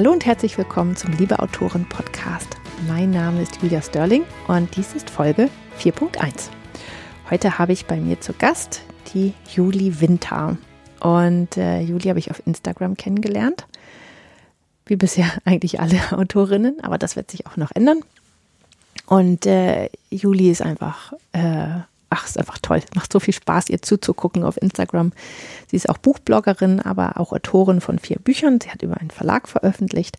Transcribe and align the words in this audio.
Hallo 0.00 0.12
und 0.12 0.24
herzlich 0.24 0.56
willkommen 0.56 0.96
zum 0.96 1.12
Liebe 1.18 1.40
Autoren 1.40 1.86
Podcast. 1.86 2.56
Mein 2.88 3.10
Name 3.10 3.42
ist 3.42 3.60
Julia 3.60 3.82
Sterling 3.82 4.24
und 4.48 4.74
dies 4.74 4.94
ist 4.94 5.10
Folge 5.10 5.50
4.1. 5.78 6.48
Heute 7.28 7.58
habe 7.58 7.74
ich 7.74 7.84
bei 7.84 7.96
mir 7.96 8.18
zu 8.18 8.32
Gast 8.32 8.80
die 9.12 9.34
Juli 9.54 10.00
Winter. 10.00 10.56
Und 11.00 11.58
äh, 11.58 11.80
Juli 11.80 12.04
habe 12.04 12.18
ich 12.18 12.30
auf 12.30 12.40
Instagram 12.46 12.96
kennengelernt. 12.96 13.66
Wie 14.86 14.96
bisher 14.96 15.26
eigentlich 15.44 15.80
alle 15.80 16.00
Autorinnen, 16.12 16.82
aber 16.82 16.96
das 16.96 17.14
wird 17.14 17.30
sich 17.30 17.46
auch 17.46 17.58
noch 17.58 17.70
ändern. 17.70 18.00
Und 19.04 19.44
äh, 19.44 19.90
Juli 20.08 20.50
ist 20.50 20.62
einfach, 20.62 21.12
äh, 21.32 21.80
ach, 22.10 22.26
ist 22.26 22.38
einfach 22.38 22.58
toll. 22.58 22.82
Macht 22.94 23.12
so 23.12 23.20
viel 23.20 23.34
Spaß, 23.34 23.70
ihr 23.70 23.80
zuzugucken 23.80 24.44
auf 24.44 24.60
Instagram. 24.60 25.12
Sie 25.68 25.76
ist 25.76 25.88
auch 25.88 25.98
Buchbloggerin, 25.98 26.80
aber 26.80 27.18
auch 27.18 27.32
Autorin 27.32 27.80
von 27.80 27.98
vier 27.98 28.18
Büchern. 28.18 28.60
Sie 28.60 28.70
hat 28.70 28.82
über 28.82 28.98
einen 28.98 29.10
Verlag 29.10 29.48
veröffentlicht. 29.48 30.18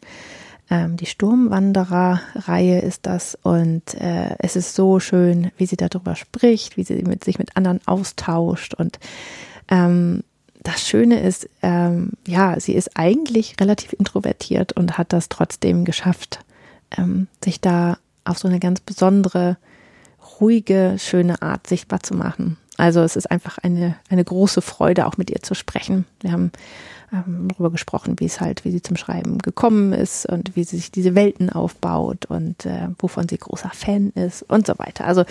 Ähm, 0.70 0.95
die 0.95 1.05
Sturmwanderer-Reihe 1.05 2.80
ist 2.80 3.05
das. 3.05 3.38
Und 3.44 3.94
äh, 3.95 4.36
es 4.40 4.55
ist 4.55 4.73
so 4.73 5.00
schön, 5.00 5.52
wie 5.58 5.66
sie 5.66 5.77
darüber 5.77 6.16
spricht, 6.16 6.77
wie 6.77 6.84
sie 6.84 7.04
mit, 7.04 7.23
sich 7.23 7.38
mit 7.38 7.58
anderen 7.58 7.86
austauscht. 7.86 8.73
Und 8.73 9.00
ähm, 9.70 10.23
das 10.64 10.88
Schöne 10.88 11.20
ist, 11.20 11.50
ähm, 11.62 12.12
ja, 12.26 12.59
sie 12.59 12.73
ist 12.73 12.92
eigentlich 12.95 13.55
relativ 13.59 13.94
introvertiert 13.94 14.73
und 14.73 14.98
hat 14.98 15.12
das 15.12 15.28
trotzdem 15.28 15.86
geschafft, 15.86 16.39
ähm, 16.98 17.28
sich 17.44 17.59
da 17.59 17.98
auf 18.23 18.38
so 18.38 18.48
eine 18.48 18.59
ganz 18.59 18.80
besondere, 18.80 19.58
ruhige, 20.41 20.95
schöne 20.98 21.41
Art 21.41 21.68
sichtbar 21.68 22.02
zu 22.02 22.16
machen. 22.16 22.58
Also 22.77 23.02
es 23.02 23.16
ist 23.16 23.30
einfach 23.30 23.59
eine, 23.59 23.95
eine 24.09 24.23
große 24.23 24.62
Freude, 24.62 25.05
auch 25.05 25.17
mit 25.17 25.30
ihr 25.30 25.41
zu 25.41 25.54
sprechen. 25.54 26.05
Wir 26.20 26.31
haben 26.31 26.52
ähm, 27.14 27.48
darüber 27.50 27.70
gesprochen, 27.70 28.16
wie 28.20 28.26
es 28.26 28.41
halt, 28.41 28.66
wie 28.66 28.72
sie 28.72 28.81
zum 28.81 28.98
Schreiben 28.98 29.38
gekommen 29.38 29.94
ist 29.94 30.25
und 30.25 30.56
wie 30.56 30.64
sie 30.64 30.78
sich 30.78 30.92
diese 30.92 31.14
Welten 31.14 31.50
aufbaut 31.52 32.25
und 32.25 32.66
äh, 32.66 32.88
wovon 32.97 33.28
sie 33.30 33.38
großer 33.38 33.72
Fan 33.73 34.09
ist 34.12 34.44
und 34.44 34.66
so 34.66 34.73
weiter. 34.78 35.06
Also 35.06 35.25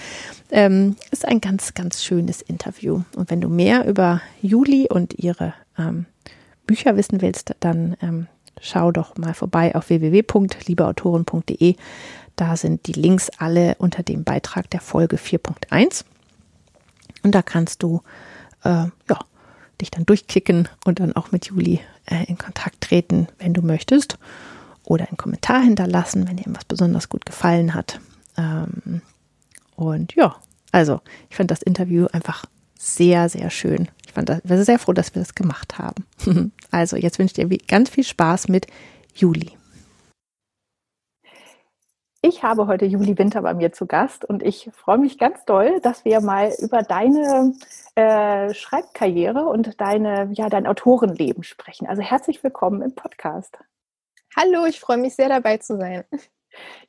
ähm, 0.51 0.97
ist 1.11 1.27
ein 1.27 1.41
ganz, 1.41 1.75
ganz 1.75 2.05
schönes 2.05 2.41
Interview. 2.43 3.03
Und 3.17 3.31
wenn 3.31 3.41
du 3.41 3.49
mehr 3.49 3.87
über 3.87 4.21
Juli 4.43 4.89
und 4.89 5.19
ihre 5.19 5.55
ähm, 5.79 6.07
Bücher 6.67 6.97
wissen 6.97 7.21
willst, 7.21 7.57
dann 7.61 7.97
ähm, 8.01 8.27
schau 8.61 8.93
doch 8.93 9.17
mal 9.17 9.35
vorbei 9.35 9.75
auf 9.75 9.89
www.liebeautoren.de. 9.89 11.75
Da 12.37 12.57
sind 12.57 12.87
die 12.87 12.93
Links 12.93 13.31
alle 13.39 13.75
unter 13.79 14.03
dem 14.03 14.25
Beitrag 14.25 14.71
der 14.71 14.81
Folge 14.81 15.17
4.1. 15.17 16.05
Und 17.23 17.35
da 17.35 17.43
kannst 17.43 17.83
du 17.83 18.03
äh, 18.65 18.87
ja, 19.09 19.19
dich 19.81 19.91
dann 19.91 20.07
durchklicken 20.07 20.69
und 20.85 21.01
dann 21.01 21.15
auch 21.15 21.33
mit 21.33 21.47
Juli 21.47 21.81
äh, 22.07 22.25
in 22.25 22.39
Kontakt 22.39 22.81
treten, 22.81 23.29
wenn 23.39 23.55
du 23.55 23.63
möchtest. 23.63 24.19
Oder 24.85 25.09
einen 25.09 25.17
Kommentar 25.17 25.63
hinterlassen, 25.63 26.27
wenn 26.27 26.37
dir 26.37 26.43
irgendwas 26.43 26.65
besonders 26.65 27.09
gut 27.09 27.27
gefallen 27.27 27.75
hat. 27.75 28.01
Ähm, 28.37 29.03
und 29.77 30.15
ja, 30.15 30.37
also 30.73 31.01
ich 31.29 31.37
fand 31.37 31.51
das 31.51 31.63
Interview 31.63 32.07
einfach 32.13 32.45
sehr, 32.79 33.29
sehr 33.29 33.51
schön. 33.51 33.89
Ich 34.07 34.13
fand 34.13 34.29
das, 34.29 34.41
war 34.45 34.65
sehr 34.65 34.79
froh, 34.79 34.93
dass 34.93 35.15
wir 35.15 35.21
das 35.21 35.35
gemacht 35.35 35.79
haben. 35.79 36.07
also 36.71 36.97
jetzt 36.97 37.19
wünsche 37.19 37.41
ich 37.41 37.49
dir 37.49 37.59
ganz 37.69 37.91
viel 37.91 38.05
Spaß 38.05 38.49
mit 38.49 38.67
Juli. 39.15 39.53
Ich 42.23 42.43
habe 42.43 42.67
heute 42.67 42.85
Juli 42.85 43.17
Winter 43.17 43.41
bei 43.41 43.55
mir 43.55 43.73
zu 43.73 43.87
Gast 43.87 44.27
und 44.27 44.43
ich 44.43 44.69
freue 44.75 44.99
mich 44.99 45.17
ganz 45.17 45.47
doll, 45.47 45.81
dass 45.81 46.05
wir 46.05 46.21
mal 46.21 46.53
über 46.59 46.83
deine 46.83 47.55
äh, 47.95 48.53
Schreibkarriere 48.53 49.47
und 49.47 49.81
deine, 49.81 50.29
ja, 50.33 50.51
dein 50.51 50.67
Autorenleben 50.67 51.45
sprechen. 51.45 51.87
Also 51.87 52.03
herzlich 52.03 52.45
willkommen 52.45 52.83
im 52.83 52.95
Podcast. 52.95 53.57
Hallo, 54.37 54.67
ich 54.67 54.81
freue 54.81 54.99
mich 54.99 55.17
sehr 55.17 55.31
dabei 55.31 55.57
zu 55.57 55.79
sein. 55.79 56.05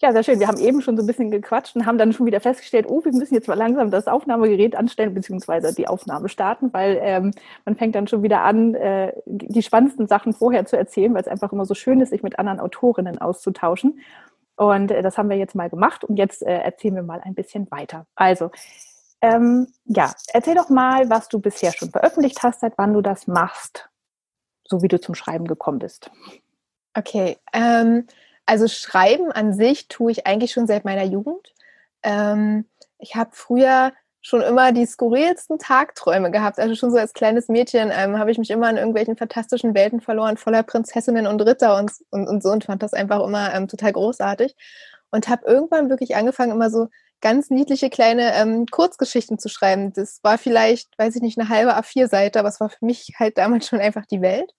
Ja, 0.01 0.11
sehr 0.11 0.23
schön. 0.23 0.39
Wir 0.39 0.47
haben 0.47 0.59
eben 0.59 0.81
schon 0.81 0.97
so 0.97 1.03
ein 1.03 1.07
bisschen 1.07 1.31
gequatscht 1.31 1.75
und 1.75 1.85
haben 1.85 1.97
dann 1.97 2.11
schon 2.11 2.25
wieder 2.25 2.41
festgestellt, 2.41 2.87
oh, 2.89 3.05
wir 3.05 3.13
müssen 3.13 3.35
jetzt 3.35 3.47
mal 3.47 3.57
langsam 3.57 3.91
das 3.91 4.07
Aufnahmegerät 4.07 4.75
anstellen, 4.75 5.13
beziehungsweise 5.13 5.73
die 5.73 5.87
Aufnahme 5.87 6.29
starten, 6.29 6.73
weil 6.73 6.99
ähm, 7.01 7.31
man 7.63 7.75
fängt 7.75 7.95
dann 7.95 8.07
schon 8.07 8.23
wieder 8.23 8.41
an, 8.41 8.73
äh, 8.73 9.13
die 9.25 9.61
spannendsten 9.61 10.07
Sachen 10.07 10.33
vorher 10.33 10.65
zu 10.65 10.77
erzählen, 10.77 11.13
weil 11.13 11.21
es 11.21 11.27
einfach 11.27 11.53
immer 11.53 11.65
so 11.65 11.75
schön 11.75 12.01
ist, 12.01 12.09
sich 12.09 12.23
mit 12.23 12.39
anderen 12.39 12.59
Autorinnen 12.59 13.19
auszutauschen. 13.19 13.99
Und 14.55 14.91
äh, 14.91 15.01
das 15.01 15.17
haben 15.17 15.29
wir 15.29 15.37
jetzt 15.37 15.55
mal 15.55 15.69
gemacht 15.69 16.03
und 16.03 16.17
jetzt 16.17 16.43
äh, 16.43 16.57
erzählen 16.59 16.95
wir 16.95 17.03
mal 17.03 17.21
ein 17.21 17.33
bisschen 17.33 17.69
weiter. 17.71 18.05
Also, 18.15 18.51
ähm, 19.21 19.67
ja, 19.85 20.13
erzähl 20.33 20.55
doch 20.55 20.69
mal, 20.69 21.09
was 21.09 21.29
du 21.29 21.39
bisher 21.39 21.71
schon 21.71 21.91
veröffentlicht 21.91 22.41
hast, 22.43 22.61
seit 22.61 22.77
wann 22.77 22.93
du 22.93 23.01
das 23.01 23.27
machst, 23.27 23.89
so 24.67 24.81
wie 24.81 24.87
du 24.87 24.99
zum 24.99 25.15
Schreiben 25.15 25.47
gekommen 25.47 25.79
bist. 25.79 26.09
Okay, 26.95 27.37
ähm, 27.53 28.07
also 28.45 28.67
Schreiben 28.67 29.31
an 29.31 29.53
sich 29.53 29.87
tue 29.87 30.11
ich 30.11 30.27
eigentlich 30.27 30.51
schon 30.51 30.67
seit 30.67 30.85
meiner 30.85 31.03
Jugend. 31.03 31.53
Ähm, 32.03 32.65
ich 32.97 33.15
habe 33.15 33.31
früher 33.33 33.93
schon 34.21 34.41
immer 34.41 34.71
die 34.71 34.85
skurrilsten 34.85 35.57
Tagträume 35.57 36.29
gehabt. 36.29 36.59
Also 36.59 36.75
schon 36.75 36.91
so 36.91 36.97
als 36.97 37.13
kleines 37.13 37.47
Mädchen 37.47 37.91
ähm, 37.91 38.19
habe 38.19 38.31
ich 38.31 38.37
mich 38.37 38.51
immer 38.51 38.69
in 38.69 38.77
irgendwelchen 38.77 39.17
fantastischen 39.17 39.73
Welten 39.73 39.99
verloren, 39.99 40.37
voller 40.37 40.63
Prinzessinnen 40.63 41.25
und 41.25 41.41
Ritter 41.41 41.77
und, 41.77 41.91
und, 42.11 42.27
und 42.27 42.43
so 42.43 42.49
und 42.49 42.65
fand 42.65 42.83
das 42.83 42.93
einfach 42.93 43.23
immer 43.25 43.53
ähm, 43.53 43.67
total 43.67 43.93
großartig. 43.93 44.55
Und 45.09 45.27
habe 45.27 45.45
irgendwann 45.45 45.89
wirklich 45.89 46.15
angefangen, 46.15 46.51
immer 46.51 46.69
so 46.69 46.87
ganz 47.19 47.49
niedliche 47.49 47.89
kleine 47.89 48.33
ähm, 48.35 48.65
Kurzgeschichten 48.67 49.39
zu 49.39 49.49
schreiben. 49.49 49.91
Das 49.93 50.19
war 50.23 50.37
vielleicht, 50.37 50.97
weiß 50.97 51.15
ich 51.15 51.21
nicht, 51.21 51.39
eine 51.39 51.49
halbe 51.49 51.75
A4-Seite, 51.77 52.39
aber 52.39 52.49
es 52.49 52.59
war 52.59 52.69
für 52.69 52.85
mich 52.85 53.13
halt 53.19 53.37
damals 53.37 53.67
schon 53.67 53.79
einfach 53.79 54.05
die 54.05 54.21
Welt. 54.21 54.51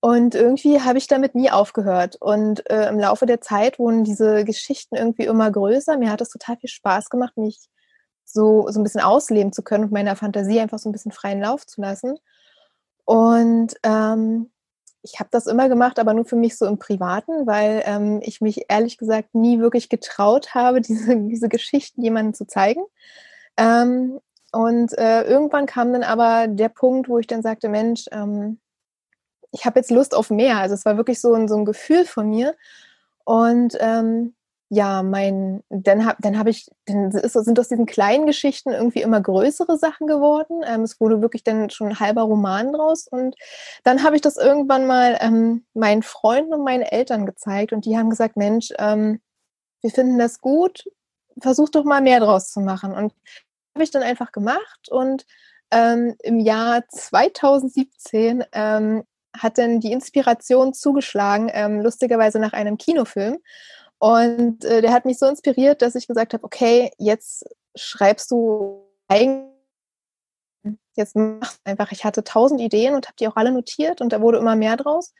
Und 0.00 0.34
irgendwie 0.36 0.80
habe 0.80 0.98
ich 0.98 1.08
damit 1.08 1.34
nie 1.34 1.50
aufgehört. 1.50 2.16
Und 2.20 2.68
äh, 2.70 2.88
im 2.88 2.98
Laufe 3.00 3.26
der 3.26 3.40
Zeit 3.40 3.78
wurden 3.78 4.04
diese 4.04 4.44
Geschichten 4.44 4.96
irgendwie 4.96 5.24
immer 5.24 5.50
größer. 5.50 5.98
Mir 5.98 6.10
hat 6.10 6.20
es 6.20 6.30
total 6.30 6.56
viel 6.56 6.70
Spaß 6.70 7.10
gemacht, 7.10 7.36
mich 7.36 7.68
so, 8.32 8.68
so 8.70 8.80
ein 8.80 8.82
bisschen 8.82 9.00
ausleben 9.00 9.52
zu 9.52 9.62
können 9.62 9.84
und 9.84 9.92
meiner 9.92 10.16
Fantasie 10.16 10.60
einfach 10.60 10.78
so 10.78 10.88
ein 10.88 10.92
bisschen 10.92 11.12
freien 11.12 11.40
Lauf 11.40 11.66
zu 11.66 11.80
lassen. 11.80 12.18
Und 13.04 13.74
ähm, 13.84 14.50
ich 15.02 15.18
habe 15.18 15.30
das 15.30 15.46
immer 15.46 15.68
gemacht, 15.68 15.98
aber 15.98 16.12
nur 16.12 16.24
für 16.24 16.36
mich 16.36 16.58
so 16.58 16.66
im 16.66 16.78
Privaten, 16.78 17.46
weil 17.46 17.82
ähm, 17.86 18.20
ich 18.22 18.40
mich 18.40 18.66
ehrlich 18.68 18.98
gesagt 18.98 19.34
nie 19.34 19.60
wirklich 19.60 19.88
getraut 19.88 20.54
habe, 20.54 20.80
diese, 20.82 21.16
diese 21.16 21.48
Geschichten 21.48 22.02
jemandem 22.02 22.34
zu 22.34 22.46
zeigen. 22.46 22.82
Ähm, 23.56 24.20
und 24.52 24.96
äh, 24.96 25.22
irgendwann 25.22 25.66
kam 25.66 25.92
dann 25.92 26.02
aber 26.02 26.46
der 26.48 26.68
Punkt, 26.68 27.08
wo 27.08 27.18
ich 27.18 27.26
dann 27.26 27.42
sagte, 27.42 27.68
Mensch, 27.68 28.06
ähm, 28.12 28.60
ich 29.50 29.64
habe 29.64 29.78
jetzt 29.78 29.90
Lust 29.90 30.14
auf 30.14 30.30
mehr. 30.30 30.58
Also 30.58 30.74
es 30.74 30.84
war 30.84 30.96
wirklich 30.96 31.20
so 31.20 31.32
ein, 31.34 31.48
so 31.48 31.56
ein 31.56 31.64
Gefühl 31.64 32.04
von 32.04 32.28
mir. 32.28 32.54
Und 33.24 33.76
ähm, 33.80 34.34
ja, 34.70 35.02
mein, 35.02 35.62
dann 35.70 36.04
habe 36.04 36.18
dann 36.20 36.38
hab 36.38 36.46
ich, 36.46 36.68
dann 36.84 37.10
ist, 37.10 37.32
sind 37.32 37.58
aus 37.58 37.68
diesen 37.68 37.86
kleinen 37.86 38.26
Geschichten 38.26 38.70
irgendwie 38.70 39.00
immer 39.00 39.20
größere 39.20 39.78
Sachen 39.78 40.06
geworden. 40.06 40.62
Ähm, 40.66 40.82
es 40.82 41.00
wurde 41.00 41.22
wirklich 41.22 41.42
dann 41.42 41.70
schon 41.70 41.88
ein 41.88 42.00
halber 42.00 42.22
Roman 42.22 42.72
draus. 42.72 43.08
Und 43.08 43.34
dann 43.84 44.02
habe 44.04 44.16
ich 44.16 44.22
das 44.22 44.36
irgendwann 44.36 44.86
mal 44.86 45.16
ähm, 45.20 45.64
meinen 45.72 46.02
Freunden 46.02 46.52
und 46.52 46.64
meinen 46.64 46.82
Eltern 46.82 47.24
gezeigt 47.24 47.72
und 47.72 47.86
die 47.86 47.96
haben 47.96 48.10
gesagt, 48.10 48.36
Mensch, 48.36 48.68
ähm, 48.78 49.20
wir 49.80 49.90
finden 49.90 50.18
das 50.18 50.40
gut, 50.40 50.84
versuch 51.40 51.70
doch 51.70 51.84
mal 51.84 52.02
mehr 52.02 52.20
draus 52.20 52.50
zu 52.50 52.60
machen. 52.60 52.92
Und 52.92 53.14
habe 53.74 53.84
ich 53.84 53.90
dann 53.90 54.02
einfach 54.02 54.32
gemacht 54.32 54.88
und 54.90 55.24
ähm, 55.70 56.14
im 56.22 56.40
Jahr 56.40 56.82
2017 56.88 58.44
ähm, 58.52 59.04
hat 59.36 59.58
dann 59.58 59.80
die 59.80 59.92
Inspiration 59.92 60.74
zugeschlagen, 60.74 61.50
ähm, 61.52 61.80
lustigerweise 61.80 62.38
nach 62.38 62.52
einem 62.52 62.76
Kinofilm. 62.76 63.38
Und 63.98 64.64
äh, 64.64 64.80
der 64.80 64.92
hat 64.92 65.04
mich 65.04 65.18
so 65.18 65.26
inspiriert, 65.26 65.82
dass 65.82 65.94
ich 65.94 66.06
gesagt 66.06 66.34
habe, 66.34 66.44
okay, 66.44 66.90
jetzt 66.98 67.44
schreibst 67.74 68.30
du 68.30 68.86
eigentlich, 69.08 69.48
jetzt 70.94 71.16
mach 71.16 71.54
einfach. 71.64 71.92
Ich 71.92 72.04
hatte 72.04 72.24
tausend 72.24 72.60
Ideen 72.60 72.94
und 72.94 73.06
habe 73.06 73.16
die 73.18 73.28
auch 73.28 73.36
alle 73.36 73.52
notiert 73.52 74.00
und 74.00 74.12
da 74.12 74.20
wurde 74.20 74.38
immer 74.38 74.56
mehr 74.56 74.76
draus. 74.76 75.14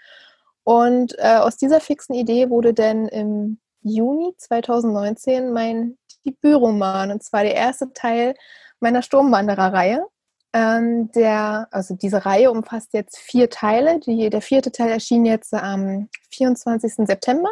Und 0.65 1.19
äh, 1.19 1.37
aus 1.37 1.57
dieser 1.57 1.81
fixen 1.81 2.15
Idee 2.15 2.51
wurde 2.51 2.75
dann 2.75 3.09
im 3.09 3.59
Juni 3.83 4.35
2019 4.37 5.53
mein 5.53 5.97
Debütroman, 6.27 7.11
und 7.11 7.23
zwar 7.23 7.43
der 7.43 7.55
erste 7.55 7.93
Teil 7.93 8.35
meiner 8.81 9.03
Sturmwanderer-Reihe. 9.03 10.07
Ähm, 10.53 11.11
der, 11.13 11.69
also 11.71 11.95
diese 11.95 12.25
Reihe 12.25 12.51
umfasst 12.51 12.95
jetzt 12.95 13.19
vier 13.19 13.51
Teile. 13.51 14.01
Die, 14.01 14.31
der 14.31 14.41
vierte 14.41 14.73
Teil 14.73 14.91
erschien 14.91 15.25
jetzt 15.27 15.53
am 15.55 16.09
24. 16.33 17.07
September. 17.07 17.51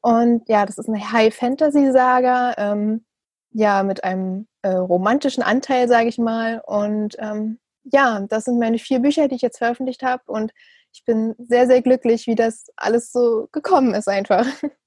Und 0.00 0.48
ja, 0.48 0.64
das 0.66 0.78
ist 0.78 0.88
eine 0.88 1.12
High-Fantasy-Saga, 1.12 2.54
ähm, 2.56 3.04
ja, 3.50 3.82
mit 3.82 4.04
einem 4.04 4.46
äh, 4.62 4.70
romantischen 4.70 5.42
Anteil, 5.42 5.88
sage 5.88 6.08
ich 6.08 6.18
mal. 6.18 6.62
Und 6.66 7.16
ähm, 7.18 7.58
ja, 7.84 8.20
das 8.28 8.44
sind 8.44 8.58
meine 8.58 8.78
vier 8.78 9.00
Bücher, 9.00 9.28
die 9.28 9.36
ich 9.36 9.42
jetzt 9.42 9.58
veröffentlicht 9.58 10.02
habe. 10.02 10.22
Und 10.26 10.52
ich 10.92 11.04
bin 11.04 11.34
sehr, 11.38 11.66
sehr 11.66 11.82
glücklich, 11.82 12.26
wie 12.26 12.34
das 12.34 12.66
alles 12.76 13.12
so 13.12 13.48
gekommen 13.52 13.94
ist 13.94 14.08
einfach. 14.08 14.46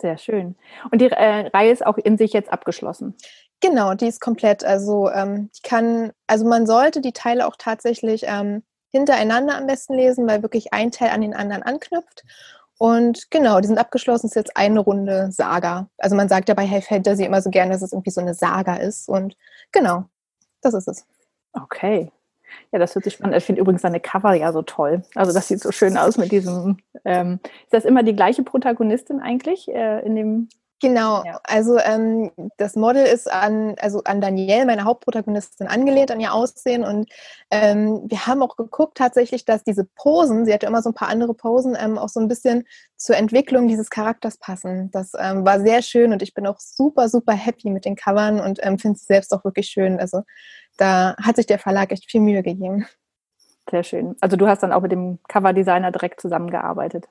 Sehr 0.00 0.16
schön. 0.16 0.54
Und 0.92 1.00
die 1.00 1.06
äh, 1.10 1.48
Reihe 1.48 1.72
ist 1.72 1.84
auch 1.84 1.98
in 1.98 2.16
sich 2.16 2.32
jetzt 2.32 2.52
abgeschlossen. 2.52 3.16
Genau, 3.60 3.94
die 3.94 4.06
ist 4.06 4.20
komplett. 4.20 4.62
Also 4.62 5.10
ähm, 5.10 5.50
ich 5.52 5.62
kann, 5.62 6.12
also 6.28 6.46
man 6.46 6.68
sollte 6.68 7.00
die 7.00 7.12
Teile 7.12 7.48
auch 7.48 7.56
tatsächlich 7.58 8.22
ähm, 8.26 8.62
hintereinander 8.92 9.56
am 9.56 9.66
besten 9.66 9.94
lesen, 9.94 10.28
weil 10.28 10.42
wirklich 10.42 10.72
ein 10.72 10.92
Teil 10.92 11.10
an 11.10 11.20
den 11.20 11.34
anderen 11.34 11.64
anknüpft. 11.64 12.22
Und 12.78 13.30
genau, 13.30 13.60
die 13.60 13.66
sind 13.66 13.78
abgeschlossen, 13.78 14.28
ist 14.28 14.36
jetzt 14.36 14.56
eine 14.56 14.80
Runde 14.80 15.30
Saga. 15.32 15.88
Also 15.98 16.14
man 16.14 16.28
sagt 16.28 16.48
ja 16.48 16.54
bei 16.54 16.66
High 16.66 16.86
Fantasy 16.86 17.24
immer 17.24 17.42
so 17.42 17.50
gerne, 17.50 17.72
dass 17.72 17.82
es 17.82 17.92
irgendwie 17.92 18.10
so 18.10 18.20
eine 18.20 18.34
Saga 18.34 18.76
ist. 18.76 19.08
Und 19.08 19.36
genau, 19.72 20.04
das 20.62 20.74
ist 20.74 20.86
es. 20.86 21.04
Okay. 21.52 22.12
Ja, 22.70 22.78
das 22.78 22.94
hört 22.94 23.04
sich 23.04 23.14
spannend. 23.14 23.36
Ich 23.36 23.44
finde 23.44 23.60
übrigens 23.60 23.82
deine 23.82 24.00
Cover 24.00 24.32
ja 24.34 24.52
so 24.52 24.62
toll. 24.62 25.02
Also 25.14 25.32
das 25.32 25.48
sieht 25.48 25.60
so 25.60 25.72
schön 25.72 25.96
aus 25.96 26.16
mit 26.16 26.30
diesem. 26.30 26.78
Ähm, 27.04 27.40
ist 27.64 27.72
das 27.72 27.84
immer 27.84 28.02
die 28.02 28.16
gleiche 28.16 28.42
Protagonistin 28.42 29.20
eigentlich 29.20 29.68
äh, 29.68 30.00
in 30.06 30.14
dem 30.14 30.48
Genau, 30.80 31.24
ja. 31.24 31.40
also 31.42 31.76
ähm, 31.78 32.30
das 32.56 32.76
Model 32.76 33.04
ist 33.04 33.30
an, 33.30 33.74
also 33.80 34.04
an 34.04 34.20
Danielle, 34.20 34.64
meine 34.64 34.84
Hauptprotagonistin, 34.84 35.66
angelehnt 35.66 36.12
an 36.12 36.20
ihr 36.20 36.32
Aussehen. 36.32 36.84
Und 36.84 37.10
ähm, 37.50 38.02
wir 38.06 38.28
haben 38.28 38.42
auch 38.42 38.56
geguckt 38.56 38.96
tatsächlich, 38.96 39.44
dass 39.44 39.64
diese 39.64 39.84
Posen, 39.84 40.44
sie 40.44 40.52
hatte 40.52 40.66
immer 40.66 40.80
so 40.80 40.90
ein 40.90 40.94
paar 40.94 41.08
andere 41.08 41.34
Posen, 41.34 41.76
ähm, 41.78 41.98
auch 41.98 42.08
so 42.08 42.20
ein 42.20 42.28
bisschen 42.28 42.64
zur 42.96 43.16
Entwicklung 43.16 43.66
dieses 43.66 43.90
Charakters 43.90 44.36
passen. 44.38 44.92
Das 44.92 45.12
ähm, 45.18 45.44
war 45.44 45.60
sehr 45.60 45.82
schön 45.82 46.12
und 46.12 46.22
ich 46.22 46.32
bin 46.32 46.46
auch 46.46 46.60
super, 46.60 47.08
super 47.08 47.32
happy 47.32 47.70
mit 47.70 47.84
den 47.84 47.96
Covern 47.96 48.38
und 48.38 48.60
ähm, 48.62 48.78
finde 48.78 49.00
sie 49.00 49.06
selbst 49.06 49.34
auch 49.34 49.44
wirklich 49.44 49.66
schön. 49.66 49.98
Also 49.98 50.22
da 50.76 51.16
hat 51.20 51.36
sich 51.36 51.46
der 51.46 51.58
Verlag 51.58 51.90
echt 51.90 52.08
viel 52.08 52.20
Mühe 52.20 52.44
gegeben. 52.44 52.86
Sehr 53.68 53.82
schön. 53.82 54.14
Also 54.20 54.36
du 54.36 54.46
hast 54.46 54.62
dann 54.62 54.72
auch 54.72 54.80
mit 54.80 54.92
dem 54.92 55.18
Coverdesigner 55.28 55.90
direkt 55.90 56.20
zusammengearbeitet. 56.20 57.08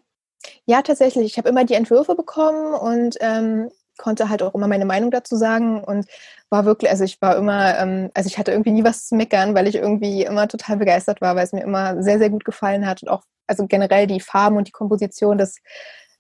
Ja, 0.66 0.82
tatsächlich. 0.82 1.26
Ich 1.26 1.38
habe 1.38 1.50
immer 1.50 1.66
die 1.66 1.74
Entwürfe 1.74 2.16
bekommen 2.16 2.74
und 2.74 3.18
ähm, 3.22 3.70
konnte 3.98 4.30
halt 4.30 4.44
auch 4.44 4.54
immer 4.54 4.68
meine 4.68 4.86
Meinung 4.86 5.12
dazu 5.12 5.36
sagen 5.36 5.84
und 5.84 6.08
war 6.50 6.66
wirklich, 6.66 6.90
also 6.90 7.04
ich 7.04 7.22
war 7.22 7.36
immer, 7.36 7.78
ähm, 7.80 8.12
also 8.14 8.28
ich 8.28 8.38
hatte 8.38 8.52
irgendwie 8.52 8.72
nie 8.72 8.84
was 8.84 9.08
zu 9.08 9.16
meckern, 9.16 9.56
weil 9.56 9.68
ich 9.68 9.76
irgendwie 9.76 10.24
immer 10.24 10.48
total 10.48 10.78
begeistert 10.78 11.22
war, 11.22 11.36
weil 11.36 11.44
es 11.44 11.54
mir 11.54 11.64
immer 11.64 12.02
sehr, 12.02 12.20
sehr 12.20 12.30
gut 12.30 12.46
gefallen 12.46 12.86
hat 12.88 13.02
und 13.04 13.10
auch, 13.10 13.24
also 13.48 13.66
generell 13.68 14.08
die 14.08 14.20
Farben 14.20 14.58
und 14.58 14.68
die 14.68 14.72
Komposition, 14.72 15.38
das 15.38 15.58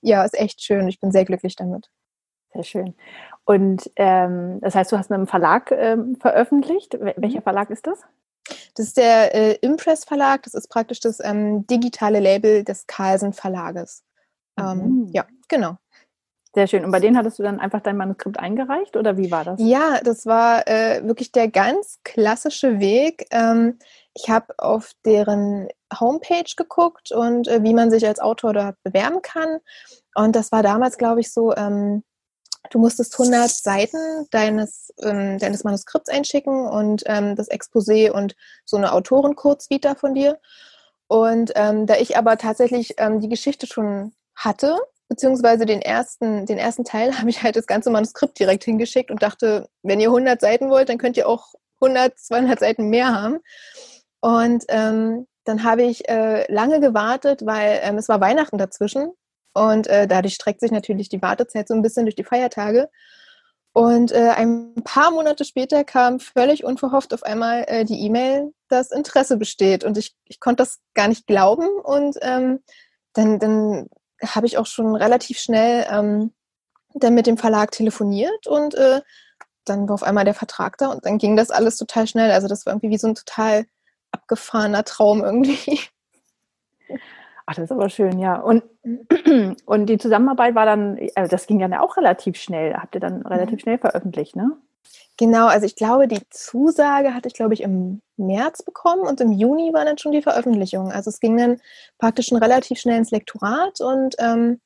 ja, 0.01 0.23
ist 0.23 0.37
echt 0.39 0.61
schön. 0.61 0.87
Ich 0.87 0.99
bin 0.99 1.11
sehr 1.11 1.25
glücklich 1.25 1.55
damit. 1.55 1.89
Sehr 2.53 2.63
schön. 2.63 2.95
Und 3.45 3.89
ähm, 3.95 4.59
das 4.61 4.75
heißt, 4.75 4.91
du 4.91 4.97
hast 4.97 5.09
mit 5.09 5.17
einem 5.17 5.27
Verlag 5.27 5.71
ähm, 5.71 6.15
veröffentlicht. 6.19 6.97
Welcher 6.99 7.41
Verlag 7.41 7.69
ist 7.69 7.87
das? 7.87 8.01
Das 8.75 8.87
ist 8.87 8.97
der 8.97 9.35
äh, 9.35 9.53
Impress 9.61 10.05
Verlag. 10.05 10.43
Das 10.43 10.53
ist 10.53 10.69
praktisch 10.69 10.99
das 10.99 11.19
ähm, 11.23 11.67
digitale 11.67 12.19
Label 12.19 12.63
des 12.63 12.87
Carlsen 12.87 13.33
Verlages. 13.33 14.03
Ähm, 14.57 14.77
mhm. 14.77 15.09
Ja, 15.13 15.25
genau. 15.47 15.77
Sehr 16.57 16.65
schön. 16.65 16.85
Und 16.85 16.91
bei 16.91 16.99
denen 16.99 17.17
hattest 17.17 17.37
du 17.37 17.43
dann 17.43 17.59
einfach 17.59 17.81
dein 17.81 17.97
Manuskript 17.97 18.39
eingereicht 18.39 18.97
oder 18.97 19.15
wie 19.15 19.29
war 19.29 19.43
das? 19.43 19.59
Ja, 19.61 19.99
das 20.03 20.25
war 20.25 20.67
äh, 20.67 21.05
wirklich 21.05 21.31
der 21.31 21.49
ganz 21.49 21.99
klassische 22.03 22.79
Weg. 22.79 23.27
Ähm, 23.29 23.77
ich 24.15 24.29
habe 24.29 24.55
auf 24.57 24.93
deren 25.05 25.67
Homepage 25.99 26.51
geguckt 26.55 27.11
und 27.11 27.47
äh, 27.47 27.61
wie 27.61 27.75
man 27.75 27.91
sich 27.91 28.07
als 28.07 28.19
Autor 28.19 28.53
dort 28.53 28.75
bewerben 28.83 29.21
kann. 29.21 29.59
Und 30.15 30.35
das 30.35 30.51
war 30.51 30.63
damals, 30.63 30.97
glaube 30.97 31.21
ich, 31.21 31.31
so, 31.31 31.55
ähm, 31.55 32.03
du 32.71 32.79
musstest 32.79 33.19
100 33.19 33.49
Seiten 33.49 34.25
deines, 34.31 34.91
ähm, 35.03 35.37
deines 35.37 35.63
Manuskripts 35.63 36.09
einschicken 36.09 36.67
und 36.67 37.03
ähm, 37.05 37.35
das 37.35 37.51
Exposé 37.51 38.09
und 38.09 38.35
so 38.65 38.77
eine 38.77 38.93
Autorenkurzvita 38.93 39.93
von 39.93 40.15
dir. 40.15 40.39
Und 41.07 41.51
ähm, 41.55 41.85
da 41.85 41.95
ich 41.97 42.17
aber 42.17 42.37
tatsächlich 42.37 42.95
ähm, 42.97 43.21
die 43.21 43.29
Geschichte 43.29 43.67
schon 43.67 44.13
hatte, 44.37 44.77
beziehungsweise 45.09 45.65
den 45.65 45.81
ersten, 45.81 46.45
den 46.45 46.57
ersten 46.57 46.85
Teil 46.85 47.17
habe 47.19 47.29
ich 47.29 47.43
halt 47.43 47.55
das 47.55 47.67
ganze 47.67 47.89
Manuskript 47.89 48.39
direkt 48.39 48.63
hingeschickt 48.63 49.11
und 49.11 49.21
dachte, 49.21 49.67
wenn 49.83 49.99
ihr 49.99 50.09
100 50.09 50.39
Seiten 50.39 50.69
wollt, 50.69 50.89
dann 50.89 50.97
könnt 50.97 51.17
ihr 51.17 51.27
auch 51.27 51.53
100, 51.81 52.17
200 52.17 52.59
Seiten 52.59 52.89
mehr 52.89 53.13
haben. 53.13 53.39
Und 54.19 54.63
ähm, 54.69 55.27
dann 55.43 55.63
habe 55.63 55.83
ich 55.83 56.09
äh, 56.09 56.51
lange 56.51 56.79
gewartet, 56.79 57.45
weil 57.45 57.79
ähm, 57.83 57.97
es 57.97 58.09
war 58.09 58.19
Weihnachten 58.19 58.57
dazwischen 58.57 59.11
und 59.53 59.87
äh, 59.87 60.07
dadurch 60.07 60.35
streckt 60.35 60.59
sich 60.59 60.71
natürlich 60.71 61.09
die 61.09 61.21
Wartezeit 61.21 61.67
so 61.67 61.73
ein 61.73 61.81
bisschen 61.81 62.05
durch 62.05 62.15
die 62.15 62.23
Feiertage. 62.23 62.89
Und 63.73 64.11
äh, 64.11 64.29
ein 64.35 64.73
paar 64.83 65.11
Monate 65.11 65.45
später 65.45 65.83
kam 65.83 66.19
völlig 66.19 66.63
unverhofft 66.63 67.13
auf 67.13 67.21
einmal 67.21 67.63
äh, 67.67 67.85
die 67.85 68.01
E-Mail, 68.01 68.51
dass 68.69 68.91
Interesse 68.91 69.37
besteht. 69.37 69.83
Und 69.83 69.97
ich, 69.97 70.15
ich 70.25 70.39
konnte 70.39 70.63
das 70.63 70.79
gar 70.95 71.07
nicht 71.07 71.27
glauben. 71.27 71.67
Und 71.83 72.17
ähm, 72.21 72.63
dann, 73.13 73.37
dann 73.37 73.87
habe 74.25 74.47
ich 74.47 74.57
auch 74.57 74.65
schon 74.65 74.95
relativ 74.95 75.39
schnell 75.39 75.85
ähm, 75.89 76.33
dann 76.93 77.13
mit 77.13 77.27
dem 77.27 77.37
Verlag 77.37 77.71
telefoniert 77.71 78.47
und 78.47 78.75
äh, 78.75 79.01
dann 79.65 79.87
war 79.87 79.95
auf 79.95 80.03
einmal 80.03 80.25
der 80.25 80.33
Vertrag 80.33 80.77
da 80.77 80.87
und 80.87 81.05
dann 81.05 81.17
ging 81.17 81.35
das 81.35 81.51
alles 81.51 81.77
total 81.77 82.07
schnell. 82.07 82.31
Also 82.31 82.47
das 82.47 82.65
war 82.65 82.73
irgendwie 82.73 82.89
wie 82.89 82.97
so 82.97 83.07
ein 83.07 83.15
total 83.15 83.65
abgefahrener 84.11 84.83
Traum 84.83 85.23
irgendwie. 85.23 85.81
Ach, 87.45 87.55
das 87.55 87.65
ist 87.65 87.71
aber 87.71 87.89
schön, 87.89 88.19
ja. 88.19 88.35
Und, 88.35 88.63
und 89.65 89.85
die 89.85 89.97
Zusammenarbeit 89.97 90.53
war 90.55 90.65
dann, 90.65 90.99
also 91.15 91.29
das 91.29 91.47
ging 91.47 91.59
ja 91.59 91.81
auch 91.81 91.95
relativ 91.95 92.37
schnell. 92.37 92.73
Habt 92.75 92.95
ihr 92.95 93.01
dann 93.01 93.25
relativ 93.25 93.53
mhm. 93.53 93.59
schnell 93.59 93.77
veröffentlicht, 93.77 94.35
ne? 94.35 94.57
Genau, 95.17 95.47
also 95.47 95.65
ich 95.65 95.75
glaube, 95.75 96.07
die 96.07 96.21
Zusage 96.29 97.13
hatte 97.13 97.27
ich, 97.27 97.33
glaube 97.33 97.55
ich, 97.55 97.61
im 97.61 98.01
März 98.17 98.61
bekommen 98.61 99.01
und 99.01 99.19
im 99.19 99.31
Juni 99.31 99.73
war 99.73 99.83
dann 99.83 99.97
schon 99.97 100.11
die 100.11 100.21
Veröffentlichung. 100.21 100.91
Also 100.91 101.09
es 101.09 101.19
ging 101.19 101.37
dann 101.37 101.59
praktisch 101.97 102.27
schon 102.27 102.37
relativ 102.37 102.79
schnell 102.79 102.97
ins 102.97 103.11
Lektorat 103.11 103.81
und 103.81 104.15
ähm, 104.19 104.61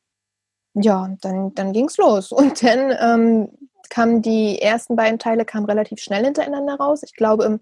ja, 0.74 1.10
dann, 1.22 1.54
dann 1.56 1.74
ging 1.74 1.86
es 1.86 1.98
los. 1.98 2.32
Und 2.32 2.64
dann 2.64 2.96
ähm, 3.00 3.50
kamen 3.90 4.22
die 4.22 4.62
ersten 4.62 4.96
beiden 4.96 5.20
Teile 5.20 5.46
kamen 5.46 5.66
relativ 5.66 6.00
schnell 6.00 6.24
hintereinander 6.24 6.76
raus. 6.76 7.04
Ich 7.04 7.14
glaube 7.14 7.44
im, 7.44 7.60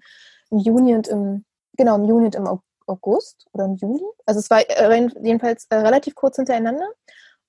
im 0.51 0.59
Juni 0.59 0.93
und 0.93 1.07
im, 1.07 1.43
genau, 1.75 1.95
im 1.95 2.05
Juni 2.05 2.25
und 2.25 2.35
im 2.35 2.47
August 2.85 3.47
oder 3.53 3.65
im 3.65 3.75
Juli. 3.75 4.03
Also 4.25 4.39
es 4.39 4.49
war 4.49 4.61
äh, 4.69 5.07
jedenfalls 5.23 5.65
äh, 5.69 5.77
relativ 5.77 6.15
kurz 6.15 6.35
hintereinander. 6.35 6.87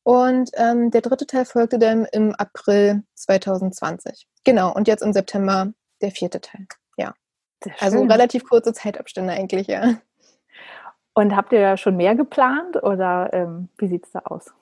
Und 0.02 0.50
ähm, 0.54 0.90
der 0.90 1.02
dritte 1.02 1.26
Teil 1.26 1.44
folgte 1.44 1.78
dann 1.78 2.06
im 2.06 2.34
April 2.34 3.02
2020. 3.14 4.26
Genau, 4.44 4.72
und 4.72 4.88
jetzt 4.88 5.02
im 5.02 5.12
September 5.12 5.72
der 6.00 6.10
vierte 6.10 6.40
Teil. 6.40 6.66
Ja. 6.96 7.14
Also 7.78 8.02
relativ 8.04 8.44
kurze 8.44 8.72
Zeitabstände 8.72 9.32
eigentlich, 9.32 9.66
ja. 9.66 9.96
Und 11.12 11.36
habt 11.36 11.52
ihr 11.52 11.76
schon 11.76 11.96
mehr 11.96 12.14
geplant 12.14 12.82
oder 12.82 13.30
ähm, 13.32 13.68
wie 13.76 13.88
sieht 13.88 14.06
es 14.06 14.12
da 14.12 14.20
aus? 14.20 14.52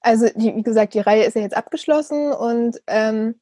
Also, 0.00 0.26
wie 0.36 0.62
gesagt, 0.62 0.94
die 0.94 1.00
Reihe 1.00 1.24
ist 1.24 1.34
ja 1.34 1.42
jetzt 1.42 1.56
abgeschlossen 1.56 2.32
und 2.32 2.80
ähm, 2.86 3.40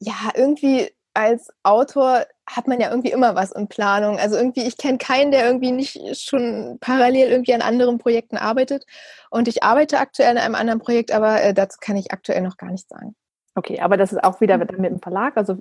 ja, 0.00 0.14
irgendwie 0.34 0.90
als 1.18 1.50
Autor 1.64 2.24
hat 2.46 2.68
man 2.68 2.80
ja 2.80 2.90
irgendwie 2.90 3.10
immer 3.10 3.34
was 3.34 3.50
in 3.50 3.66
Planung. 3.66 4.20
Also 4.20 4.36
irgendwie, 4.36 4.62
ich 4.62 4.76
kenne 4.76 4.98
keinen, 4.98 5.32
der 5.32 5.44
irgendwie 5.44 5.72
nicht 5.72 5.98
schon 6.16 6.78
parallel 6.80 7.28
irgendwie 7.28 7.54
an 7.54 7.60
anderen 7.60 7.98
Projekten 7.98 8.36
arbeitet. 8.36 8.86
Und 9.28 9.48
ich 9.48 9.64
arbeite 9.64 9.98
aktuell 9.98 10.30
an 10.30 10.38
einem 10.38 10.54
anderen 10.54 10.78
Projekt, 10.78 11.10
aber 11.10 11.42
äh, 11.42 11.52
dazu 11.52 11.78
kann 11.80 11.96
ich 11.96 12.12
aktuell 12.12 12.40
noch 12.40 12.56
gar 12.56 12.70
nichts 12.70 12.88
sagen. 12.88 13.16
Okay, 13.56 13.80
aber 13.80 13.96
das 13.96 14.12
ist 14.12 14.22
auch 14.22 14.40
wieder 14.40 14.58
mit 14.58 14.70
dem 14.70 15.00
Verlag, 15.00 15.36
also 15.36 15.58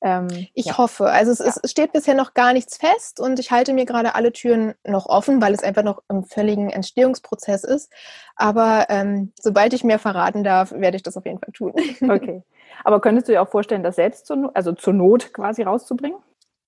ähm, 0.00 0.28
ich 0.54 0.66
ja. 0.66 0.78
hoffe. 0.78 1.06
Also 1.06 1.30
es, 1.30 1.38
ja. 1.38 1.52
es, 1.62 1.70
steht 1.70 1.92
bisher 1.92 2.14
noch 2.14 2.34
gar 2.34 2.52
nichts 2.52 2.76
fest 2.76 3.20
und 3.20 3.38
ich 3.38 3.52
halte 3.52 3.72
mir 3.72 3.84
gerade 3.84 4.16
alle 4.16 4.32
Türen 4.32 4.74
noch 4.84 5.06
offen, 5.06 5.40
weil 5.40 5.54
es 5.54 5.62
einfach 5.62 5.84
noch 5.84 6.02
im 6.08 6.24
völligen 6.24 6.70
Entstehungsprozess 6.70 7.62
ist. 7.62 7.92
Aber 8.34 8.86
ähm, 8.88 9.32
sobald 9.40 9.72
ich 9.72 9.84
mehr 9.84 10.00
verraten 10.00 10.42
darf, 10.42 10.72
werde 10.72 10.96
ich 10.96 11.04
das 11.04 11.16
auf 11.16 11.24
jeden 11.24 11.38
Fall 11.38 11.52
tun. 11.52 11.72
Okay. 12.02 12.42
Aber 12.84 13.00
könntest 13.00 13.28
du 13.28 13.32
dir 13.32 13.42
auch 13.42 13.48
vorstellen, 13.48 13.82
das 13.82 13.96
selbst 13.96 14.26
zur, 14.26 14.50
also 14.54 14.72
zur 14.72 14.92
Not 14.92 15.32
quasi 15.32 15.62
rauszubringen? 15.62 16.18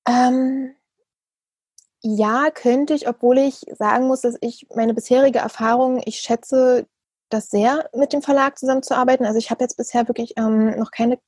Ähm, 0.09 0.75
ja, 2.03 2.51
könnte 2.51 2.95
ich, 2.95 3.09
obwohl 3.09 3.39
ich 3.39 3.61
sagen 3.79 4.07
muss, 4.07 4.23
dass 4.23 4.37
ich 4.41 4.67
meine 4.75 4.95
bisherige 4.95 5.41
Erfahrung, 5.41 6.01
ich 6.05 6.17
schätze 6.17 6.87
das 7.29 7.51
sehr, 7.51 7.89
mit 7.95 8.13
dem 8.13 8.23
Verlag 8.23 8.59
zusammenzuarbeiten. 8.59 9.27
Also 9.27 9.39
ich 9.39 9.51
habe 9.51 9.63
jetzt 9.63 9.77
bisher 9.77 10.09
wirklich 10.09 10.35
ähm, 10.37 10.79
noch 10.79 10.91
keine 10.91 11.19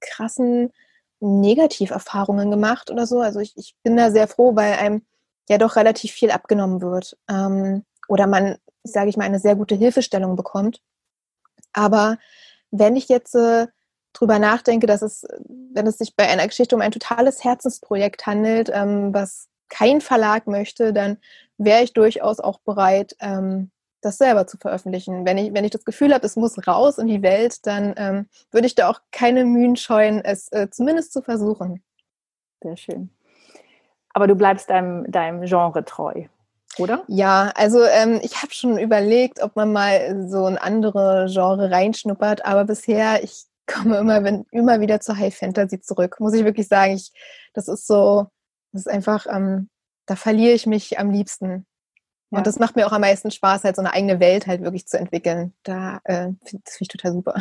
krassen 0.00 0.72
Negativerfahrungen 1.20 2.50
gemacht 2.50 2.90
oder 2.90 3.06
so. 3.06 3.20
Also 3.20 3.40
ich, 3.40 3.56
ich 3.56 3.74
bin 3.82 3.96
da 3.96 4.10
sehr 4.10 4.28
froh, 4.28 4.56
weil 4.56 4.74
einem 4.74 5.02
ja 5.48 5.58
doch 5.58 5.76
relativ 5.76 6.12
viel 6.12 6.30
abgenommen 6.30 6.80
wird. 6.80 7.18
Ähm, 7.28 7.84
oder 8.08 8.26
man, 8.26 8.56
sage 8.84 9.10
ich 9.10 9.16
mal, 9.16 9.24
eine 9.24 9.38
sehr 9.38 9.56
gute 9.56 9.74
Hilfestellung 9.74 10.36
bekommt. 10.36 10.80
Aber 11.72 12.18
wenn 12.70 12.96
ich 12.96 13.08
jetzt 13.08 13.34
äh, 13.34 13.66
drüber 14.12 14.38
nachdenke, 14.38 14.86
dass 14.86 15.02
es, 15.02 15.26
wenn 15.72 15.86
es 15.86 15.98
sich 15.98 16.16
bei 16.16 16.28
einer 16.28 16.46
Geschichte 16.46 16.74
um 16.74 16.82
ein 16.82 16.92
totales 16.92 17.44
Herzensprojekt 17.44 18.26
handelt, 18.26 18.70
ähm, 18.72 19.14
was 19.14 19.48
kein 19.68 20.00
Verlag 20.00 20.46
möchte, 20.46 20.92
dann 20.92 21.18
wäre 21.58 21.82
ich 21.82 21.92
durchaus 21.92 22.40
auch 22.40 22.58
bereit, 22.60 23.16
ähm, 23.20 23.70
das 24.02 24.18
selber 24.18 24.46
zu 24.46 24.56
veröffentlichen. 24.56 25.26
Wenn 25.26 25.38
ich, 25.38 25.54
wenn 25.54 25.64
ich 25.64 25.70
das 25.70 25.84
Gefühl 25.84 26.12
habe, 26.14 26.26
es 26.26 26.36
muss 26.36 26.66
raus 26.66 26.98
in 26.98 27.06
die 27.06 27.22
Welt, 27.22 27.66
dann 27.66 27.94
ähm, 27.96 28.26
würde 28.50 28.66
ich 28.66 28.74
da 28.74 28.88
auch 28.88 29.00
keine 29.12 29.44
Mühen 29.44 29.76
scheuen, 29.76 30.24
es 30.24 30.50
äh, 30.52 30.68
zumindest 30.70 31.12
zu 31.12 31.22
versuchen. 31.22 31.82
Sehr 32.62 32.76
schön. 32.76 33.10
Aber 34.12 34.26
du 34.26 34.34
bleibst 34.34 34.70
deinem, 34.70 35.10
deinem 35.10 35.42
Genre 35.42 35.84
treu, 35.84 36.24
oder? 36.78 37.04
Ja, 37.06 37.52
also 37.54 37.84
ähm, 37.84 38.20
ich 38.22 38.42
habe 38.42 38.52
schon 38.52 38.78
überlegt, 38.78 39.42
ob 39.42 39.54
man 39.54 39.72
mal 39.72 40.28
so 40.28 40.46
ein 40.46 40.58
andere 40.58 41.26
Genre 41.30 41.70
reinschnuppert, 41.70 42.44
aber 42.44 42.64
bisher, 42.64 43.22
ich 43.22 43.44
komme 43.72 43.98
immer, 43.98 44.24
wenn, 44.24 44.44
immer 44.50 44.80
wieder 44.80 45.00
zur 45.00 45.16
High 45.16 45.36
Fantasy 45.36 45.80
zurück, 45.80 46.18
muss 46.20 46.34
ich 46.34 46.44
wirklich 46.44 46.68
sagen. 46.68 46.94
Ich, 46.94 47.12
das 47.54 47.68
ist 47.68 47.86
so, 47.86 48.26
das 48.72 48.82
ist 48.82 48.88
einfach, 48.88 49.26
ähm, 49.28 49.68
da 50.06 50.16
verliere 50.16 50.54
ich 50.54 50.66
mich 50.66 50.98
am 50.98 51.10
liebsten. 51.10 51.66
Ja. 52.30 52.38
Und 52.38 52.46
das 52.46 52.58
macht 52.58 52.76
mir 52.76 52.86
auch 52.86 52.92
am 52.92 53.00
meisten 53.00 53.30
Spaß, 53.30 53.64
halt 53.64 53.76
so 53.76 53.82
eine 53.82 53.92
eigene 53.92 54.20
Welt 54.20 54.46
halt 54.46 54.62
wirklich 54.62 54.86
zu 54.86 54.98
entwickeln. 54.98 55.54
Da 55.62 56.00
äh, 56.04 56.30
das 56.40 56.50
finde 56.50 56.64
ich 56.80 56.88
total 56.88 57.12
super. 57.12 57.34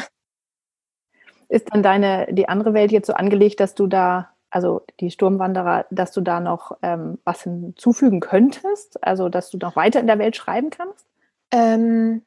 Ist 1.47 1.73
dann 1.73 1.81
deine, 1.81 2.27
die 2.31 2.47
andere 2.47 2.73
Welt 2.73 2.91
jetzt 2.91 3.07
so 3.07 3.13
angelegt, 3.13 3.59
dass 3.59 3.73
du 3.73 3.87
da, 3.87 4.29
also 4.51 4.85
die 4.99 5.09
Sturmwanderer, 5.09 5.85
dass 5.89 6.11
du 6.11 6.21
da 6.21 6.39
noch 6.39 6.77
ähm, 6.83 7.17
was 7.23 7.43
hinzufügen 7.43 8.19
könntest? 8.19 9.03
Also, 9.03 9.29
dass 9.29 9.49
du 9.49 9.57
noch 9.57 9.75
weiter 9.75 9.99
in 9.99 10.07
der 10.07 10.19
Welt 10.19 10.35
schreiben 10.35 10.69
kannst? 10.69 11.07
Ähm, 11.51 12.23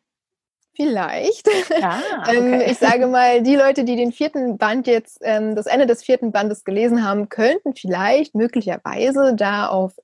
vielleicht. 0.75 1.49
Ah, 1.83 2.01
ähm, 2.31 2.55
okay. 2.55 2.71
ich 2.71 2.79
sage 2.79 3.07
mal, 3.09 3.43
die 3.43 3.57
Leute, 3.57 3.85
die 3.85 3.97
den 3.97 4.13
vierten 4.13 4.59
Band 4.59 4.87
jetzt, 4.87 5.19
ähm, 5.23 5.55
das 5.55 5.67
Ende 5.67 5.87
des 5.87 6.03
vierten 6.03 6.33
Bandes 6.33 6.65
gelesen 6.65 7.05
haben, 7.05 7.29
könnten 7.29 7.75
vielleicht 7.75 8.35
möglicherweise 8.35 9.35
da 9.35 9.69
auf 9.69 9.95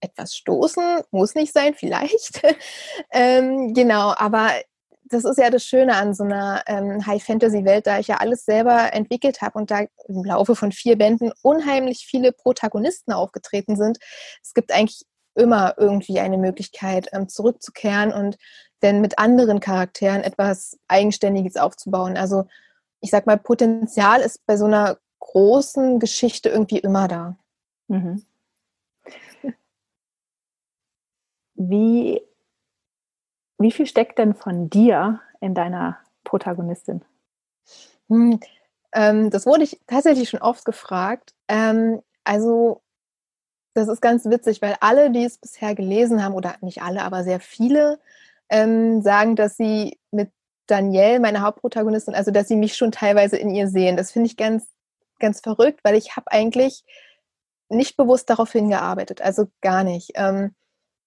etwas 0.00 0.36
stoßen, 0.36 1.02
muss 1.10 1.34
nicht 1.34 1.52
sein, 1.52 1.74
vielleicht. 1.74 2.42
ähm, 3.10 3.74
genau, 3.74 4.12
aber 4.16 4.50
das 5.08 5.24
ist 5.24 5.38
ja 5.38 5.50
das 5.50 5.64
Schöne 5.64 5.94
an 5.94 6.14
so 6.14 6.24
einer 6.24 6.64
High-Fantasy-Welt, 6.66 7.86
da 7.86 8.00
ich 8.00 8.08
ja 8.08 8.16
alles 8.16 8.44
selber 8.44 8.92
entwickelt 8.92 9.40
habe 9.40 9.56
und 9.56 9.70
da 9.70 9.82
im 10.08 10.24
Laufe 10.24 10.56
von 10.56 10.72
vier 10.72 10.98
Bänden 10.98 11.32
unheimlich 11.42 12.06
viele 12.10 12.32
Protagonisten 12.32 13.12
aufgetreten 13.12 13.76
sind. 13.76 13.98
Es 14.42 14.52
gibt 14.52 14.72
eigentlich 14.72 15.06
immer 15.36 15.74
irgendwie 15.76 16.20
eine 16.20 16.38
Möglichkeit, 16.38 17.08
ähm, 17.12 17.28
zurückzukehren 17.28 18.12
und 18.12 18.36
denn 18.82 19.00
mit 19.00 19.18
anderen 19.18 19.60
Charakteren 19.60 20.22
etwas 20.22 20.78
Eigenständiges 20.88 21.56
aufzubauen. 21.56 22.16
Also 22.16 22.46
ich 23.00 23.10
sag 23.10 23.26
mal, 23.26 23.38
Potenzial 23.38 24.20
ist 24.20 24.44
bei 24.46 24.56
so 24.56 24.64
einer 24.64 24.98
großen 25.20 25.98
Geschichte 25.98 26.48
irgendwie 26.48 26.78
immer 26.78 27.08
da. 27.08 27.36
Mhm. 27.88 28.24
Wie 31.54 32.22
wie 33.58 33.72
viel 33.72 33.86
steckt 33.86 34.18
denn 34.18 34.34
von 34.34 34.68
dir 34.68 35.20
in 35.40 35.54
deiner 35.54 35.98
Protagonistin? 36.24 37.02
Hm, 38.08 38.40
ähm, 38.92 39.30
das 39.30 39.46
wurde 39.46 39.64
ich 39.64 39.80
tatsächlich 39.86 40.28
schon 40.28 40.42
oft 40.42 40.64
gefragt. 40.64 41.34
Ähm, 41.48 42.02
also 42.24 42.82
das 43.76 43.88
ist 43.88 44.00
ganz 44.00 44.24
witzig, 44.24 44.62
weil 44.62 44.76
alle, 44.80 45.10
die 45.10 45.24
es 45.24 45.38
bisher 45.38 45.74
gelesen 45.74 46.24
haben, 46.24 46.34
oder 46.34 46.54
nicht 46.62 46.82
alle, 46.82 47.02
aber 47.02 47.24
sehr 47.24 47.40
viele, 47.40 47.98
ähm, 48.48 49.02
sagen, 49.02 49.36
dass 49.36 49.56
sie 49.56 49.98
mit 50.10 50.30
Danielle, 50.66 51.20
meine 51.20 51.42
Hauptprotagonistin, 51.42 52.14
also 52.14 52.30
dass 52.30 52.48
sie 52.48 52.56
mich 52.56 52.76
schon 52.76 52.90
teilweise 52.90 53.36
in 53.36 53.50
ihr 53.50 53.68
sehen. 53.68 53.96
Das 53.96 54.12
finde 54.12 54.28
ich 54.28 54.36
ganz, 54.36 54.66
ganz 55.18 55.40
verrückt, 55.40 55.80
weil 55.84 55.94
ich 55.94 56.16
habe 56.16 56.32
eigentlich 56.32 56.84
nicht 57.68 57.96
bewusst 57.96 58.30
darauf 58.30 58.50
hingearbeitet, 58.50 59.20
also 59.20 59.46
gar 59.60 59.84
nicht. 59.84 60.12
Ähm, 60.14 60.54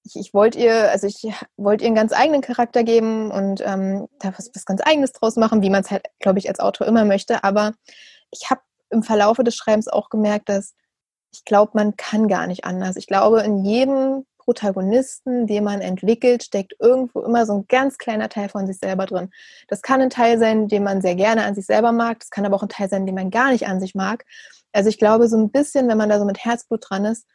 ich, 0.03 0.15
ich 0.15 0.33
wollte 0.33 0.59
ihr, 0.59 0.91
also 0.91 1.07
ich 1.07 1.27
wollte 1.57 1.83
ihr 1.83 1.87
einen 1.87 1.95
ganz 1.95 2.13
eigenen 2.13 2.41
Charakter 2.41 2.83
geben 2.83 3.31
und 3.31 3.61
ähm, 3.65 4.07
da 4.19 4.31
was, 4.37 4.51
was 4.53 4.65
ganz 4.65 4.81
Eigenes 4.81 5.11
draus 5.11 5.35
machen, 5.37 5.61
wie 5.61 5.69
man 5.69 5.81
es 5.81 5.91
halt, 5.91 6.05
glaube 6.19 6.39
ich, 6.39 6.47
als 6.49 6.59
Autor 6.59 6.87
immer 6.87 7.05
möchte. 7.05 7.43
Aber 7.43 7.73
ich 8.31 8.49
habe 8.49 8.61
im 8.91 9.03
Verlaufe 9.03 9.43
des 9.43 9.55
Schreibens 9.55 9.87
auch 9.87 10.09
gemerkt, 10.09 10.49
dass 10.49 10.73
ich 11.31 11.45
glaube, 11.45 11.71
man 11.75 11.95
kann 11.95 12.27
gar 12.27 12.47
nicht 12.47 12.65
anders. 12.65 12.95
Ich 12.95 13.07
glaube, 13.07 13.41
in 13.41 13.63
jedem 13.63 14.25
Protagonisten, 14.37 15.45
den 15.45 15.63
man 15.63 15.79
entwickelt, 15.81 16.43
steckt 16.43 16.73
irgendwo 16.79 17.21
immer 17.21 17.45
so 17.45 17.53
ein 17.53 17.65
ganz 17.67 17.99
kleiner 17.99 18.29
Teil 18.29 18.49
von 18.49 18.65
sich 18.65 18.79
selber 18.79 19.05
drin. 19.05 19.29
Das 19.67 19.83
kann 19.83 20.01
ein 20.01 20.09
Teil 20.09 20.39
sein, 20.39 20.67
den 20.67 20.83
man 20.83 21.01
sehr 21.01 21.15
gerne 21.15 21.43
an 21.43 21.53
sich 21.53 21.67
selber 21.67 21.91
mag. 21.91 22.19
Das 22.19 22.31
kann 22.31 22.45
aber 22.45 22.55
auch 22.55 22.63
ein 22.63 22.69
Teil 22.69 22.89
sein, 22.89 23.05
den 23.05 23.13
man 23.13 23.29
gar 23.29 23.51
nicht 23.51 23.67
an 23.67 23.79
sich 23.79 23.93
mag. 23.93 24.25
Also 24.71 24.89
ich 24.89 24.97
glaube, 24.97 25.27
so 25.27 25.37
ein 25.37 25.51
bisschen, 25.51 25.87
wenn 25.87 25.97
man 25.97 26.09
da 26.09 26.17
so 26.17 26.25
mit 26.25 26.43
Herzblut 26.43 26.83
dran 26.89 27.05
ist, 27.05 27.27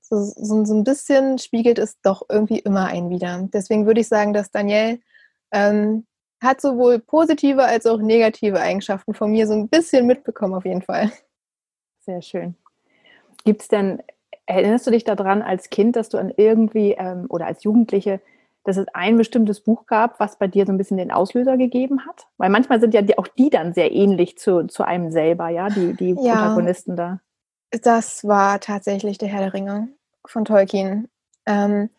so, 0.00 0.20
so, 0.20 0.64
so 0.64 0.74
ein 0.74 0.84
bisschen 0.84 1.38
spiegelt 1.38 1.78
es 1.78 2.00
doch 2.00 2.22
irgendwie 2.28 2.58
immer 2.58 2.86
ein 2.86 3.10
wieder. 3.10 3.48
Deswegen 3.52 3.86
würde 3.86 4.00
ich 4.00 4.08
sagen, 4.08 4.32
dass 4.32 4.50
Danielle 4.50 5.00
ähm, 5.52 6.06
hat 6.42 6.60
sowohl 6.60 6.98
positive 6.98 7.64
als 7.64 7.86
auch 7.86 7.98
negative 7.98 8.60
Eigenschaften 8.60 9.14
von 9.14 9.30
mir 9.30 9.46
so 9.46 9.54
ein 9.54 9.68
bisschen 9.68 10.06
mitbekommen, 10.06 10.54
auf 10.54 10.64
jeden 10.64 10.82
Fall. 10.82 11.12
Sehr 12.00 12.22
schön. 12.22 12.56
Gibt 13.44 13.62
es 13.62 13.68
denn, 13.68 14.02
erinnerst 14.46 14.86
du 14.86 14.90
dich 14.90 15.04
daran 15.04 15.42
als 15.42 15.70
Kind, 15.70 15.96
dass 15.96 16.08
du 16.08 16.18
an 16.18 16.32
irgendwie 16.36 16.92
ähm, 16.92 17.26
oder 17.28 17.46
als 17.46 17.64
Jugendliche, 17.64 18.20
dass 18.64 18.76
es 18.76 18.86
ein 18.92 19.16
bestimmtes 19.16 19.60
Buch 19.60 19.86
gab, 19.86 20.20
was 20.20 20.38
bei 20.38 20.46
dir 20.46 20.66
so 20.66 20.72
ein 20.72 20.78
bisschen 20.78 20.96
den 20.96 21.12
Auslöser 21.12 21.56
gegeben 21.56 22.06
hat? 22.06 22.26
Weil 22.36 22.50
manchmal 22.50 22.80
sind 22.80 22.94
ja 22.94 23.02
die, 23.02 23.16
auch 23.18 23.28
die 23.28 23.50
dann 23.50 23.72
sehr 23.72 23.92
ähnlich 23.92 24.38
zu, 24.38 24.66
zu 24.66 24.84
einem 24.84 25.10
selber, 25.10 25.48
ja, 25.48 25.68
die, 25.68 25.94
die 25.94 26.16
ja, 26.20 26.34
Protagonisten 26.34 26.96
da. 26.96 27.20
Das 27.70 28.26
war 28.26 28.60
tatsächlich 28.60 29.18
der 29.18 29.28
Herr 29.28 29.40
der 29.40 29.54
Ringe 29.54 29.88
von 30.26 30.44
Tolkien. 30.44 31.08
Ähm, 31.46 31.90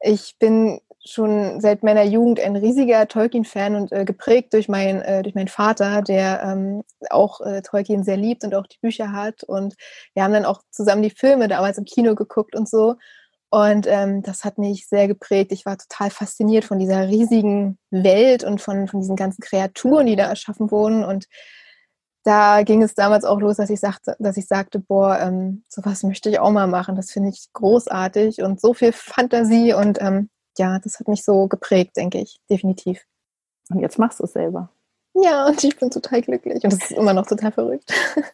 ich 0.00 0.36
bin 0.38 0.80
schon 1.06 1.60
seit 1.60 1.82
meiner 1.82 2.02
Jugend 2.02 2.40
ein 2.40 2.56
riesiger 2.56 3.06
Tolkien-Fan 3.08 3.76
und 3.76 3.92
äh, 3.92 4.04
geprägt 4.04 4.52
durch, 4.52 4.68
mein, 4.68 5.00
äh, 5.02 5.22
durch 5.22 5.34
meinen 5.34 5.48
Vater, 5.48 6.02
der 6.02 6.42
ähm, 6.42 6.82
auch 7.10 7.40
äh, 7.40 7.62
Tolkien 7.62 8.04
sehr 8.04 8.16
liebt 8.16 8.44
und 8.44 8.54
auch 8.54 8.66
die 8.66 8.78
Bücher 8.80 9.12
hat. 9.12 9.44
Und 9.44 9.74
wir 10.14 10.24
haben 10.24 10.32
dann 10.32 10.44
auch 10.44 10.62
zusammen 10.70 11.02
die 11.02 11.10
Filme 11.10 11.48
damals 11.48 11.78
im 11.78 11.84
Kino 11.84 12.14
geguckt 12.14 12.56
und 12.56 12.68
so. 12.68 12.96
Und 13.50 13.86
ähm, 13.86 14.22
das 14.22 14.44
hat 14.44 14.58
mich 14.58 14.88
sehr 14.88 15.06
geprägt. 15.06 15.52
Ich 15.52 15.64
war 15.64 15.78
total 15.78 16.10
fasziniert 16.10 16.64
von 16.64 16.78
dieser 16.78 17.08
riesigen 17.08 17.78
Welt 17.90 18.42
und 18.42 18.60
von, 18.60 18.88
von 18.88 19.00
diesen 19.00 19.16
ganzen 19.16 19.40
Kreaturen, 19.40 20.06
die 20.06 20.16
da 20.16 20.24
erschaffen 20.24 20.70
wurden. 20.70 21.04
Und 21.04 21.26
da 22.24 22.64
ging 22.64 22.82
es 22.82 22.94
damals 22.94 23.24
auch 23.24 23.38
los, 23.38 23.56
dass 23.56 23.70
ich 23.70 23.78
sagte, 23.78 24.16
dass 24.18 24.36
ich 24.36 24.48
sagte, 24.48 24.80
boah, 24.80 25.20
ähm, 25.20 25.62
sowas 25.68 26.02
möchte 26.02 26.28
ich 26.28 26.40
auch 26.40 26.50
mal 26.50 26.66
machen. 26.66 26.96
Das 26.96 27.12
finde 27.12 27.28
ich 27.28 27.46
großartig 27.52 28.42
und 28.42 28.60
so 28.60 28.74
viel 28.74 28.90
Fantasie 28.92 29.72
und 29.72 30.02
ähm, 30.02 30.28
ja, 30.58 30.78
das 30.78 30.98
hat 30.98 31.08
mich 31.08 31.24
so 31.24 31.46
geprägt, 31.48 31.96
denke 31.96 32.18
ich, 32.18 32.40
definitiv. 32.50 33.04
Und 33.70 33.80
jetzt 33.80 33.98
machst 33.98 34.20
du 34.20 34.24
es 34.24 34.32
selber. 34.32 34.70
Ja, 35.14 35.46
und 35.46 35.62
ich 35.64 35.76
bin 35.78 35.90
total 35.90 36.22
glücklich 36.22 36.62
und 36.62 36.72
das 36.72 36.90
ist 36.90 36.92
immer 36.92 37.14
noch 37.14 37.26
total 37.26 37.52
verrückt. 37.52 37.92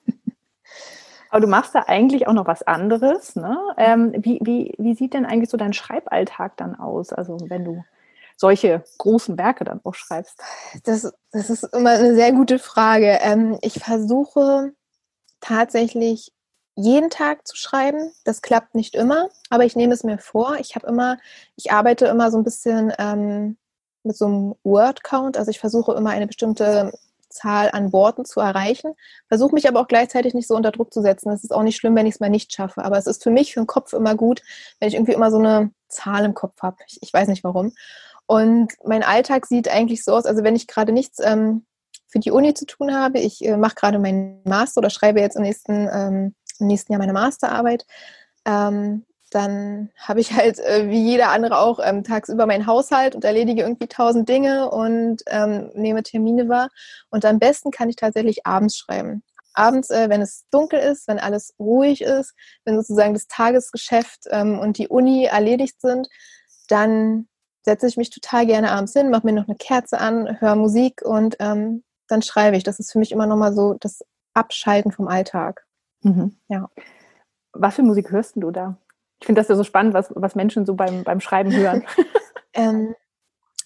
Aber 1.31 1.41
du 1.41 1.47
machst 1.47 1.75
da 1.75 1.85
eigentlich 1.87 2.26
auch 2.26 2.35
noch 2.35 2.47
was 2.47 2.62
anderes. 2.62 3.37
Ne? 3.37 3.57
Ähm, 3.79 4.12
wie, 4.19 4.38
wie, 4.43 4.75
wie 4.76 4.95
sieht 4.95 5.14
denn 5.14 5.25
eigentlich 5.25 5.49
so 5.49 5.57
dein 5.57 5.73
Schreiballtag 5.73 6.59
dann 6.59 6.75
aus? 6.79 7.11
Also 7.11 7.38
wenn 7.49 7.64
du 7.64 7.83
solche 8.37 8.85
großen 8.99 9.38
Werke 9.38 9.64
dann 9.64 9.81
auch 9.85 9.95
schreibst? 9.95 10.38
Das, 10.85 11.11
das 11.31 11.49
ist 11.49 11.62
immer 11.73 11.91
eine 11.91 12.14
sehr 12.14 12.33
gute 12.33 12.59
Frage. 12.59 13.19
Ähm, 13.23 13.59
ich 13.62 13.75
versuche 13.75 14.73
tatsächlich 15.41 16.33
jeden 16.75 17.11
Tag 17.11 17.47
zu 17.47 17.57
schreiben. 17.57 18.12
Das 18.25 18.43
klappt 18.43 18.75
nicht 18.75 18.95
immer, 18.95 19.29
aber 19.50 19.64
ich 19.64 19.76
nehme 19.76 19.95
es 19.95 20.05
mir 20.05 20.19
vor. 20.19 20.57
Ich 20.59 20.75
habe 20.75 20.87
immer, 20.87 21.19
ich 21.57 21.73
arbeite 21.73 22.07
immer 22.07 22.31
so 22.31 22.38
ein 22.38 22.45
bisschen 22.45 22.93
ähm, 22.99 23.57
mit 24.02 24.17
so 24.17 24.26
einem 24.26 24.55
Word-Count. 24.64 25.37
Also 25.37 25.50
ich 25.50 25.59
versuche 25.59 25.93
immer 25.93 26.11
eine 26.11 26.26
bestimmte 26.26 26.93
Zahl 27.33 27.71
an 27.73 27.93
Worten 27.93 28.25
zu 28.25 28.41
erreichen, 28.41 28.95
versuche 29.29 29.55
mich 29.55 29.69
aber 29.69 29.81
auch 29.81 29.88
gleichzeitig 29.88 30.35
nicht 30.35 30.47
so 30.47 30.55
unter 30.55 30.71
Druck 30.71 30.93
zu 30.93 31.00
setzen. 31.00 31.31
Es 31.31 31.43
ist 31.43 31.52
auch 31.52 31.62
nicht 31.62 31.76
schlimm, 31.76 31.97
wenn 31.97 32.07
ich 32.07 32.14
es 32.14 32.21
mal 32.21 32.31
nicht 32.31 32.52
schaffe, 32.52 32.85
aber 32.85 32.99
es 32.99 33.07
ist 33.07 33.23
für 33.23 33.31
mich, 33.31 33.55
für 33.55 33.61
den 33.61 33.67
Kopf 33.67 33.93
immer 33.93 34.14
gut, 34.14 34.43
wenn 34.79 34.88
ich 34.88 34.95
irgendwie 34.95 35.14
immer 35.14 35.31
so 35.31 35.38
eine 35.38 35.71
Zahl 35.88 36.25
im 36.25 36.35
Kopf 36.35 36.61
habe. 36.62 36.76
Ich, 36.87 36.99
ich 37.00 37.12
weiß 37.12 37.29
nicht 37.29 37.45
warum. 37.45 37.73
Und 38.26 38.73
mein 38.85 39.02
Alltag 39.02 39.47
sieht 39.47 39.69
eigentlich 39.69 40.05
so 40.05 40.14
aus, 40.14 40.26
also 40.26 40.45
wenn 40.45 40.57
ich 40.57 40.69
gerade 40.69 40.93
nichts 40.93 41.19
ähm, 41.21 41.67
für 42.07 42.19
die 42.19 42.31
Uni 42.31 42.55
zu 42.55 42.67
tun 42.67 42.95
habe, 42.95 43.19
ich 43.19 43.45
äh, 43.45 43.57
mache 43.57 43.75
gerade 43.75 43.99
meinen 43.99 44.43
Master 44.45 44.79
oder 44.79 44.91
schreibe 44.91 45.21
jetzt 45.21 45.37
im 45.37 45.43
nächsten, 45.43 45.88
ähm, 45.93 46.35
im 46.61 46.66
nächsten 46.66 46.92
Jahr 46.92 47.00
meine 47.00 47.12
Masterarbeit, 47.12 47.87
ähm, 48.44 49.04
dann 49.30 49.90
habe 49.97 50.21
ich 50.21 50.32
halt 50.35 50.59
äh, 50.59 50.88
wie 50.88 51.02
jeder 51.02 51.30
andere 51.30 51.59
auch 51.59 51.80
ähm, 51.82 52.04
tagsüber 52.04 52.47
meinen 52.47 52.66
Haushalt 52.66 53.14
und 53.14 53.25
erledige 53.25 53.62
irgendwie 53.62 53.87
tausend 53.87 54.28
Dinge 54.28 54.71
und 54.71 55.23
ähm, 55.26 55.71
nehme 55.75 56.02
Termine 56.02 56.49
wahr. 56.49 56.68
Und 57.11 57.25
am 57.25 57.38
besten 57.38 57.71
kann 57.71 57.88
ich 57.88 57.97
tatsächlich 57.97 58.47
abends 58.47 58.76
schreiben. 58.76 59.23
Abends, 59.54 59.90
äh, 59.90 60.09
wenn 60.09 60.23
es 60.23 60.47
dunkel 60.50 60.80
ist, 60.80 61.09
wenn 61.09 61.18
alles 61.18 61.54
ruhig 61.59 62.02
ist, 62.02 62.35
wenn 62.64 62.76
sozusagen 62.76 63.14
das 63.14 63.26
Tagesgeschäft 63.26 64.25
ähm, 64.30 64.59
und 64.59 64.78
die 64.78 64.88
Uni 64.88 65.25
erledigt 65.25 65.80
sind, 65.80 66.09
dann 66.68 67.28
setze 67.64 67.87
ich 67.87 67.97
mich 67.97 68.11
total 68.11 68.47
gerne 68.47 68.71
abends 68.73 68.92
hin, 68.92 69.11
mache 69.11 69.26
mir 69.26 69.32
noch 69.32 69.49
eine 69.49 69.56
Kerze 69.56 69.99
an, 69.99 70.40
höre 70.40 70.56
Musik 70.56 71.02
und 71.02 71.37
ähm, 71.38 71.85
dann 72.09 72.23
schreibe 72.23 72.56
ich. 72.56 72.64
Das 72.64 72.78
ist 72.78 72.92
für 72.92 72.99
mich 72.99 73.12
immer 73.12 73.26
nochmal 73.26 73.54
so 73.54 73.75
das 73.75 74.00
Abschalten 74.35 74.92
vom 74.92 75.09
Alltag. 75.09 75.64
Mhm. 76.02 76.37
Ja. 76.49 76.68
Was 77.52 77.76
für 77.76 77.82
Musik 77.82 78.11
hörst 78.11 78.37
du 78.37 78.50
da? 78.50 78.76
Ich 79.21 79.26
finde 79.26 79.40
das 79.40 79.49
ja 79.49 79.56
so 79.56 79.64
spannend, 79.64 79.94
was, 79.94 80.12
was 80.14 80.35
Menschen 80.35 80.66
so 80.66 80.75
beim, 80.75 81.04
beim 81.04 81.21
Schreiben 81.21 81.52
hören. 81.52 81.85
ähm, 82.54 82.94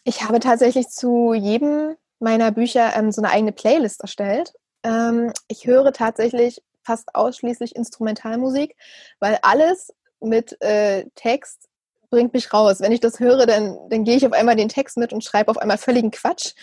ich 0.04 0.22
habe 0.22 0.40
tatsächlich 0.40 0.88
zu 0.88 1.34
jedem 1.34 1.96
meiner 2.18 2.50
Bücher 2.50 2.94
ähm, 2.96 3.12
so 3.12 3.20
eine 3.20 3.30
eigene 3.32 3.52
Playlist 3.52 4.00
erstellt. 4.00 4.52
Ähm, 4.82 5.32
ich 5.48 5.66
höre 5.66 5.92
tatsächlich 5.92 6.62
fast 6.82 7.14
ausschließlich 7.14 7.74
Instrumentalmusik, 7.74 8.76
weil 9.18 9.38
alles 9.42 9.92
mit 10.20 10.60
äh, 10.62 11.06
Text 11.14 11.68
bringt 12.10 12.32
mich 12.32 12.52
raus. 12.52 12.80
Wenn 12.80 12.92
ich 12.92 13.00
das 13.00 13.18
höre, 13.20 13.46
dann, 13.46 13.76
dann 13.90 14.04
gehe 14.04 14.16
ich 14.16 14.26
auf 14.26 14.32
einmal 14.32 14.56
den 14.56 14.68
Text 14.68 14.96
mit 14.96 15.12
und 15.12 15.24
schreibe 15.24 15.50
auf 15.50 15.58
einmal 15.58 15.78
völligen 15.78 16.10
Quatsch. 16.10 16.54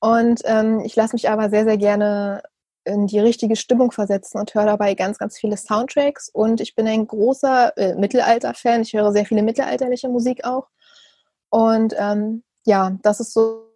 Und 0.00 0.42
ähm, 0.44 0.80
ich 0.80 0.94
lasse 0.96 1.14
mich 1.14 1.28
aber 1.28 1.50
sehr, 1.50 1.64
sehr 1.64 1.78
gerne 1.78 2.42
in 2.84 3.06
die 3.06 3.18
richtige 3.18 3.56
Stimmung 3.56 3.92
versetzen 3.92 4.38
und 4.38 4.54
höre 4.54 4.66
dabei 4.66 4.94
ganz, 4.94 5.18
ganz 5.18 5.38
viele 5.38 5.56
Soundtracks. 5.56 6.28
Und 6.28 6.60
ich 6.60 6.74
bin 6.74 6.86
ein 6.86 7.06
großer 7.06 7.76
äh, 7.76 7.94
Mittelalter-Fan. 7.94 8.82
Ich 8.82 8.92
höre 8.94 9.12
sehr 9.12 9.26
viele 9.26 9.42
mittelalterliche 9.42 10.08
Musik 10.08 10.44
auch. 10.44 10.68
Und 11.50 11.94
ähm, 11.98 12.42
ja, 12.64 12.96
das 13.02 13.20
ist 13.20 13.34
so 13.34 13.66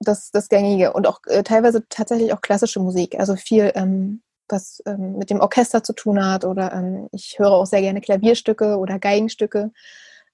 das, 0.00 0.30
das 0.30 0.48
Gängige. 0.48 0.92
Und 0.92 1.06
auch 1.06 1.20
äh, 1.26 1.42
teilweise 1.42 1.86
tatsächlich 1.88 2.32
auch 2.32 2.40
klassische 2.40 2.80
Musik. 2.80 3.18
Also 3.18 3.36
viel, 3.36 3.72
ähm, 3.74 4.22
was 4.48 4.82
ähm, 4.86 5.18
mit 5.18 5.30
dem 5.30 5.40
Orchester 5.40 5.82
zu 5.82 5.92
tun 5.92 6.24
hat. 6.24 6.44
Oder 6.44 6.72
ähm, 6.72 7.08
ich 7.12 7.38
höre 7.38 7.52
auch 7.52 7.66
sehr 7.66 7.80
gerne 7.80 8.00
Klavierstücke 8.00 8.76
oder 8.76 8.98
Geigenstücke. 8.98 9.70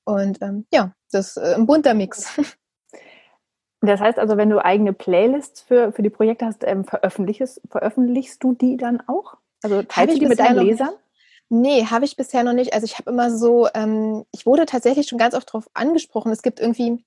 Und 0.04 0.40
ähm, 0.40 0.66
ja, 0.72 0.94
das 1.10 1.36
ist 1.36 1.36
äh, 1.36 1.54
ein 1.54 1.66
bunter 1.66 1.94
Mix. 1.94 2.28
Das 3.80 4.00
heißt 4.00 4.18
also, 4.18 4.36
wenn 4.36 4.50
du 4.50 4.64
eigene 4.64 4.92
Playlists 4.92 5.60
für, 5.60 5.92
für 5.92 6.02
die 6.02 6.10
Projekte 6.10 6.46
hast, 6.46 6.64
ähm, 6.64 6.84
veröffentlichst, 6.84 7.60
veröffentlichst 7.70 8.42
du 8.42 8.54
die 8.54 8.76
dann 8.76 9.00
auch? 9.06 9.36
Also 9.62 9.82
teilst 9.82 10.16
du 10.16 10.20
die 10.20 10.26
mit 10.26 10.38
deinen 10.38 10.64
Lesern? 10.64 10.94
Nee, 11.48 11.86
habe 11.86 12.04
ich 12.04 12.16
bisher 12.16 12.42
noch 12.44 12.52
nicht. 12.52 12.74
Also 12.74 12.84
ich 12.84 12.98
habe 12.98 13.10
immer 13.10 13.30
so, 13.30 13.68
ähm, 13.74 14.24
ich 14.32 14.44
wurde 14.44 14.66
tatsächlich 14.66 15.08
schon 15.08 15.18
ganz 15.18 15.34
oft 15.34 15.48
darauf 15.48 15.68
angesprochen. 15.74 16.30
Es 16.32 16.42
gibt 16.42 16.60
irgendwie, 16.60 17.04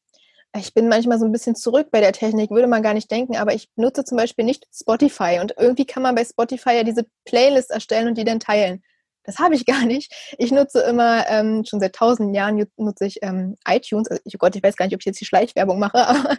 ich 0.57 0.73
bin 0.73 0.87
manchmal 0.87 1.19
so 1.19 1.25
ein 1.25 1.31
bisschen 1.31 1.55
zurück 1.55 1.89
bei 1.91 1.99
der 1.99 2.13
Technik, 2.13 2.49
würde 2.49 2.67
man 2.67 2.81
gar 2.81 2.93
nicht 2.93 3.11
denken, 3.11 3.35
aber 3.37 3.53
ich 3.53 3.69
nutze 3.75 4.03
zum 4.03 4.17
Beispiel 4.17 4.45
nicht 4.45 4.65
Spotify. 4.73 5.39
Und 5.41 5.53
irgendwie 5.59 5.85
kann 5.85 6.01
man 6.03 6.15
bei 6.15 6.25
Spotify 6.25 6.77
ja 6.77 6.83
diese 6.83 7.05
Playlist 7.25 7.69
erstellen 7.69 8.07
und 8.07 8.17
die 8.17 8.23
dann 8.23 8.39
teilen. 8.39 8.81
Das 9.23 9.39
habe 9.39 9.55
ich 9.55 9.65
gar 9.65 9.85
nicht. 9.85 10.13
Ich 10.37 10.51
nutze 10.51 10.81
immer, 10.81 11.27
ähm, 11.27 11.63
schon 11.65 11.79
seit 11.79 11.95
tausenden 11.95 12.33
Jahren 12.33 12.65
nutze 12.77 13.05
ich 13.05 13.19
ähm, 13.21 13.57
iTunes. 13.67 14.09
Also, 14.09 14.21
oh 14.25 14.37
Gott, 14.37 14.55
ich 14.55 14.63
weiß 14.63 14.75
gar 14.75 14.85
nicht, 14.85 14.95
ob 14.95 15.01
ich 15.01 15.05
jetzt 15.05 15.21
die 15.21 15.25
Schleichwerbung 15.25 15.79
mache, 15.79 15.97
aber 16.07 16.37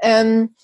ähm, 0.00 0.54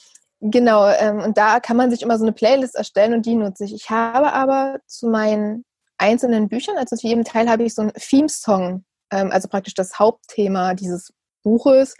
genau, 0.40 0.88
ähm, 0.88 1.20
und 1.20 1.38
da 1.38 1.60
kann 1.60 1.76
man 1.76 1.90
sich 1.90 2.02
immer 2.02 2.18
so 2.18 2.24
eine 2.24 2.32
Playlist 2.32 2.74
erstellen 2.74 3.14
und 3.14 3.26
die 3.26 3.34
nutze 3.34 3.64
ich. 3.64 3.74
Ich 3.74 3.90
habe 3.90 4.32
aber 4.32 4.78
zu 4.86 5.08
meinen 5.08 5.64
einzelnen 5.98 6.48
Büchern, 6.48 6.76
also 6.76 6.96
zu 6.96 7.06
jedem 7.06 7.24
Teil 7.24 7.48
habe 7.48 7.64
ich 7.64 7.74
so 7.74 7.82
einen 7.82 7.92
Theme-Song, 7.92 8.84
ähm, 9.10 9.32
also 9.32 9.48
praktisch 9.48 9.74
das 9.74 9.98
Hauptthema 9.98 10.74
dieses 10.74 11.12
Buches, 11.42 11.94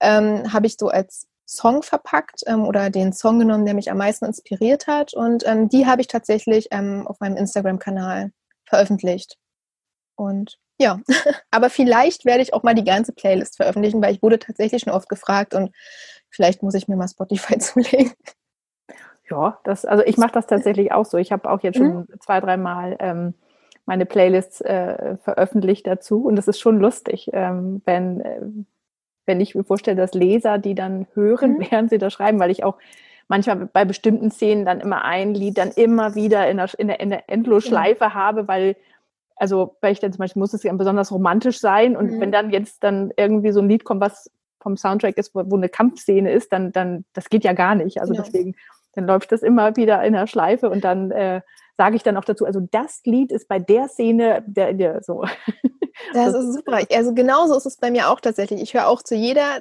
ähm, 0.00 0.52
habe 0.52 0.66
ich 0.66 0.76
so 0.78 0.88
als 0.88 1.26
Song 1.46 1.82
verpackt 1.82 2.42
ähm, 2.46 2.64
oder 2.64 2.90
den 2.90 3.12
Song 3.12 3.38
genommen, 3.38 3.64
der 3.64 3.74
mich 3.74 3.90
am 3.90 3.96
meisten 3.96 4.26
inspiriert 4.26 4.86
hat. 4.86 5.14
Und 5.14 5.46
ähm, 5.46 5.68
die 5.68 5.86
habe 5.86 6.02
ich 6.02 6.06
tatsächlich 6.06 6.68
ähm, 6.72 7.06
auf 7.06 7.20
meinem 7.20 7.36
Instagram-Kanal 7.36 8.32
veröffentlicht. 8.68 9.36
Und 10.16 10.58
ja, 10.78 11.00
aber 11.50 11.70
vielleicht 11.70 12.24
werde 12.24 12.42
ich 12.42 12.54
auch 12.54 12.62
mal 12.62 12.74
die 12.74 12.84
ganze 12.84 13.12
Playlist 13.12 13.56
veröffentlichen, 13.56 14.00
weil 14.02 14.14
ich 14.14 14.22
wurde 14.22 14.38
tatsächlich 14.38 14.82
schon 14.82 14.92
oft 14.92 15.08
gefragt 15.08 15.54
und 15.54 15.74
vielleicht 16.30 16.62
muss 16.62 16.74
ich 16.74 16.88
mir 16.88 16.96
mal 16.96 17.08
Spotify 17.08 17.58
zulegen. 17.58 18.12
Ja, 19.30 19.58
das, 19.64 19.84
also 19.84 20.04
ich 20.04 20.16
mache 20.16 20.32
das 20.32 20.46
tatsächlich 20.46 20.92
auch 20.92 21.04
so. 21.04 21.18
Ich 21.18 21.32
habe 21.32 21.50
auch 21.50 21.62
jetzt 21.62 21.76
schon 21.76 21.96
mhm. 21.96 22.06
zwei, 22.20 22.40
dreimal 22.40 22.96
ähm, 22.98 23.34
meine 23.84 24.06
Playlists 24.06 24.60
äh, 24.60 25.16
veröffentlicht 25.18 25.86
dazu 25.86 26.24
und 26.24 26.38
es 26.38 26.48
ist 26.48 26.60
schon 26.60 26.78
lustig, 26.78 27.30
ähm, 27.32 27.82
wenn, 27.84 28.20
äh, 28.20 28.40
wenn 29.26 29.40
ich 29.40 29.54
mir 29.54 29.64
vorstelle, 29.64 29.96
dass 29.96 30.14
Leser 30.14 30.58
die 30.58 30.74
dann 30.74 31.06
hören, 31.14 31.54
mhm. 31.54 31.66
während 31.70 31.90
sie 31.90 31.98
da 31.98 32.10
schreiben, 32.10 32.38
weil 32.38 32.50
ich 32.50 32.64
auch 32.64 32.78
manchmal 33.28 33.66
bei 33.66 33.84
bestimmten 33.84 34.30
Szenen 34.30 34.64
dann 34.64 34.80
immer 34.80 35.04
ein 35.04 35.34
Lied 35.34 35.58
dann 35.58 35.70
immer 35.70 36.14
wieder 36.14 36.48
in 36.48 36.56
der, 36.56 36.70
in 36.78 36.88
der, 36.88 37.00
in 37.00 37.10
der 37.10 37.28
Endlosschleife 37.28 38.06
mhm. 38.06 38.14
habe, 38.14 38.48
weil 38.48 38.76
also 39.36 39.76
weil 39.80 39.92
ich 39.92 40.00
dann 40.00 40.12
zum 40.12 40.18
Beispiel 40.18 40.40
muss 40.40 40.52
es 40.52 40.64
ja 40.64 40.72
besonders 40.72 41.12
romantisch 41.12 41.60
sein 41.60 41.96
und 41.96 42.10
mhm. 42.10 42.20
wenn 42.20 42.32
dann 42.32 42.50
jetzt 42.50 42.82
dann 42.82 43.12
irgendwie 43.16 43.52
so 43.52 43.60
ein 43.60 43.68
Lied 43.68 43.84
kommt, 43.84 44.00
was 44.00 44.30
vom 44.60 44.76
Soundtrack 44.76 45.16
ist, 45.16 45.34
wo, 45.34 45.42
wo 45.46 45.56
eine 45.56 45.68
Kampfszene 45.68 46.32
ist, 46.32 46.52
dann, 46.52 46.72
dann, 46.72 47.04
das 47.12 47.28
geht 47.28 47.44
ja 47.44 47.52
gar 47.52 47.74
nicht. 47.74 48.00
Also 48.00 48.12
genau. 48.12 48.24
deswegen, 48.24 48.56
dann 48.94 49.06
läuft 49.06 49.30
das 49.30 49.42
immer 49.42 49.76
wieder 49.76 50.02
in 50.02 50.14
der 50.14 50.26
Schleife 50.26 50.68
und 50.70 50.82
dann 50.82 51.12
äh, 51.12 51.40
sage 51.76 51.94
ich 51.94 52.02
dann 52.02 52.16
auch 52.16 52.24
dazu, 52.24 52.44
also 52.44 52.60
das 52.72 53.00
Lied 53.04 53.30
ist 53.30 53.48
bei 53.48 53.60
der 53.60 53.88
Szene 53.88 54.42
der, 54.46 54.74
der 54.74 55.02
so. 55.02 55.24
Das, 56.12 56.32
das 56.32 56.44
ist 56.44 56.54
super. 56.54 56.78
Also 56.92 57.12
genauso 57.12 57.56
ist 57.56 57.66
es 57.66 57.76
bei 57.76 57.90
mir 57.90 58.08
auch 58.08 58.20
tatsächlich. 58.20 58.62
Ich 58.62 58.72
höre 58.72 58.86
auch 58.86 59.02
zu 59.02 59.16
jeder 59.16 59.58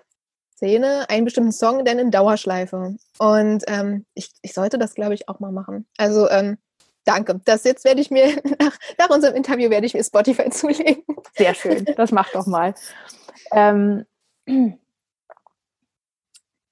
Szene 0.57 1.07
einen 1.09 1.25
bestimmten 1.25 1.51
Song 1.51 1.85
dann 1.85 1.99
in 1.99 2.11
Dauerschleife. 2.11 2.95
Und 3.19 3.63
ähm, 3.67 4.05
ich, 4.15 4.31
ich 4.41 4.53
sollte 4.53 4.77
das, 4.77 4.95
glaube 4.95 5.13
ich, 5.13 5.29
auch 5.29 5.39
mal 5.39 5.51
machen. 5.51 5.85
Also 5.97 6.27
ähm, 6.29 6.57
danke. 7.05 7.39
Das 7.45 7.63
jetzt 7.63 7.85
werde 7.85 8.01
ich 8.01 8.09
mir 8.09 8.27
nach, 8.59 8.75
nach 8.97 9.09
unserem 9.09 9.35
Interview 9.35 9.69
werde 9.69 9.85
ich 9.85 9.93
mir 9.93 10.03
Spotify 10.03 10.49
zulegen. 10.51 11.03
Sehr 11.35 11.53
schön. 11.53 11.85
Das 11.95 12.11
mach 12.11 12.31
doch 12.31 12.47
mal. 12.47 12.73
Ähm, 13.51 14.05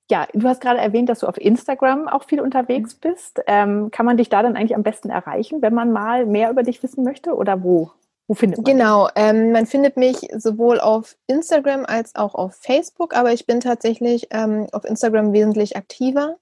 ja, 0.10 0.28
du 0.34 0.48
hast 0.48 0.62
gerade 0.62 0.80
erwähnt, 0.80 1.10
dass 1.10 1.20
du 1.20 1.28
auf 1.28 1.38
Instagram 1.38 2.08
auch 2.08 2.24
viel 2.26 2.42
unterwegs 2.42 2.96
bist. 2.96 3.42
Ähm, 3.46 3.92
kann 3.92 4.08
man 4.08 4.18
dich 4.18 4.30
da 4.30 4.42
dann 4.42 4.56
eigentlich 4.56 4.76
am 4.76 4.84
besten 4.84 5.12
erreichen, 5.12 5.62
wenn 5.62 5.76
man 5.76 5.92
mal 5.92 6.26
mehr 6.26 6.50
über 6.50 6.64
dich 6.64 6.82
wissen 6.82 7.04
möchte 7.04 7.36
oder 7.36 7.62
wo? 7.62 7.92
Wo 8.28 8.34
findet 8.34 8.58
man 8.58 8.66
Genau, 8.66 9.10
ähm, 9.16 9.52
man 9.52 9.66
findet 9.66 9.98
mich 9.98 10.18
sowohl 10.36 10.80
auf 10.80 11.16
Instagram 11.28 11.86
als 11.86 12.16
auch 12.16 12.34
auf 12.34 12.56
Facebook, 12.56 13.16
aber 13.16 13.34
ich 13.34 13.46
bin 13.46 13.60
tatsächlich 13.60 14.28
ähm, 14.32 14.68
auf 14.72 14.84
Instagram 14.86 15.34
wesentlich 15.34 15.78
aktiver. 15.78 16.38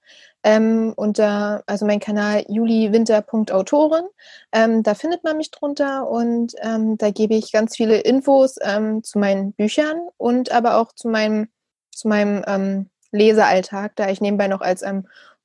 Ähm, 0.46 0.92
unter, 0.96 1.62
also 1.66 1.86
mein 1.86 2.00
Kanal 2.00 2.44
juliwinter.autorin. 2.48 4.04
Ähm, 4.52 4.82
da 4.82 4.94
findet 4.94 5.24
man 5.24 5.38
mich 5.38 5.50
drunter 5.50 6.06
und 6.08 6.54
ähm, 6.60 6.98
da 6.98 7.10
gebe 7.10 7.34
ich 7.34 7.50
ganz 7.50 7.76
viele 7.76 7.98
Infos 8.00 8.56
ähm, 8.60 9.02
zu 9.02 9.18
meinen 9.18 9.52
Büchern 9.52 9.96
und 10.18 10.52
aber 10.52 10.76
auch 10.76 10.92
zu 10.92 11.08
meinem, 11.08 11.48
zu 11.90 12.08
meinem 12.08 12.44
ähm, 12.46 12.90
Lesealltag, 13.10 13.96
da 13.96 14.10
ich 14.10 14.20
nebenbei 14.20 14.48
noch 14.48 14.60
als 14.60 14.84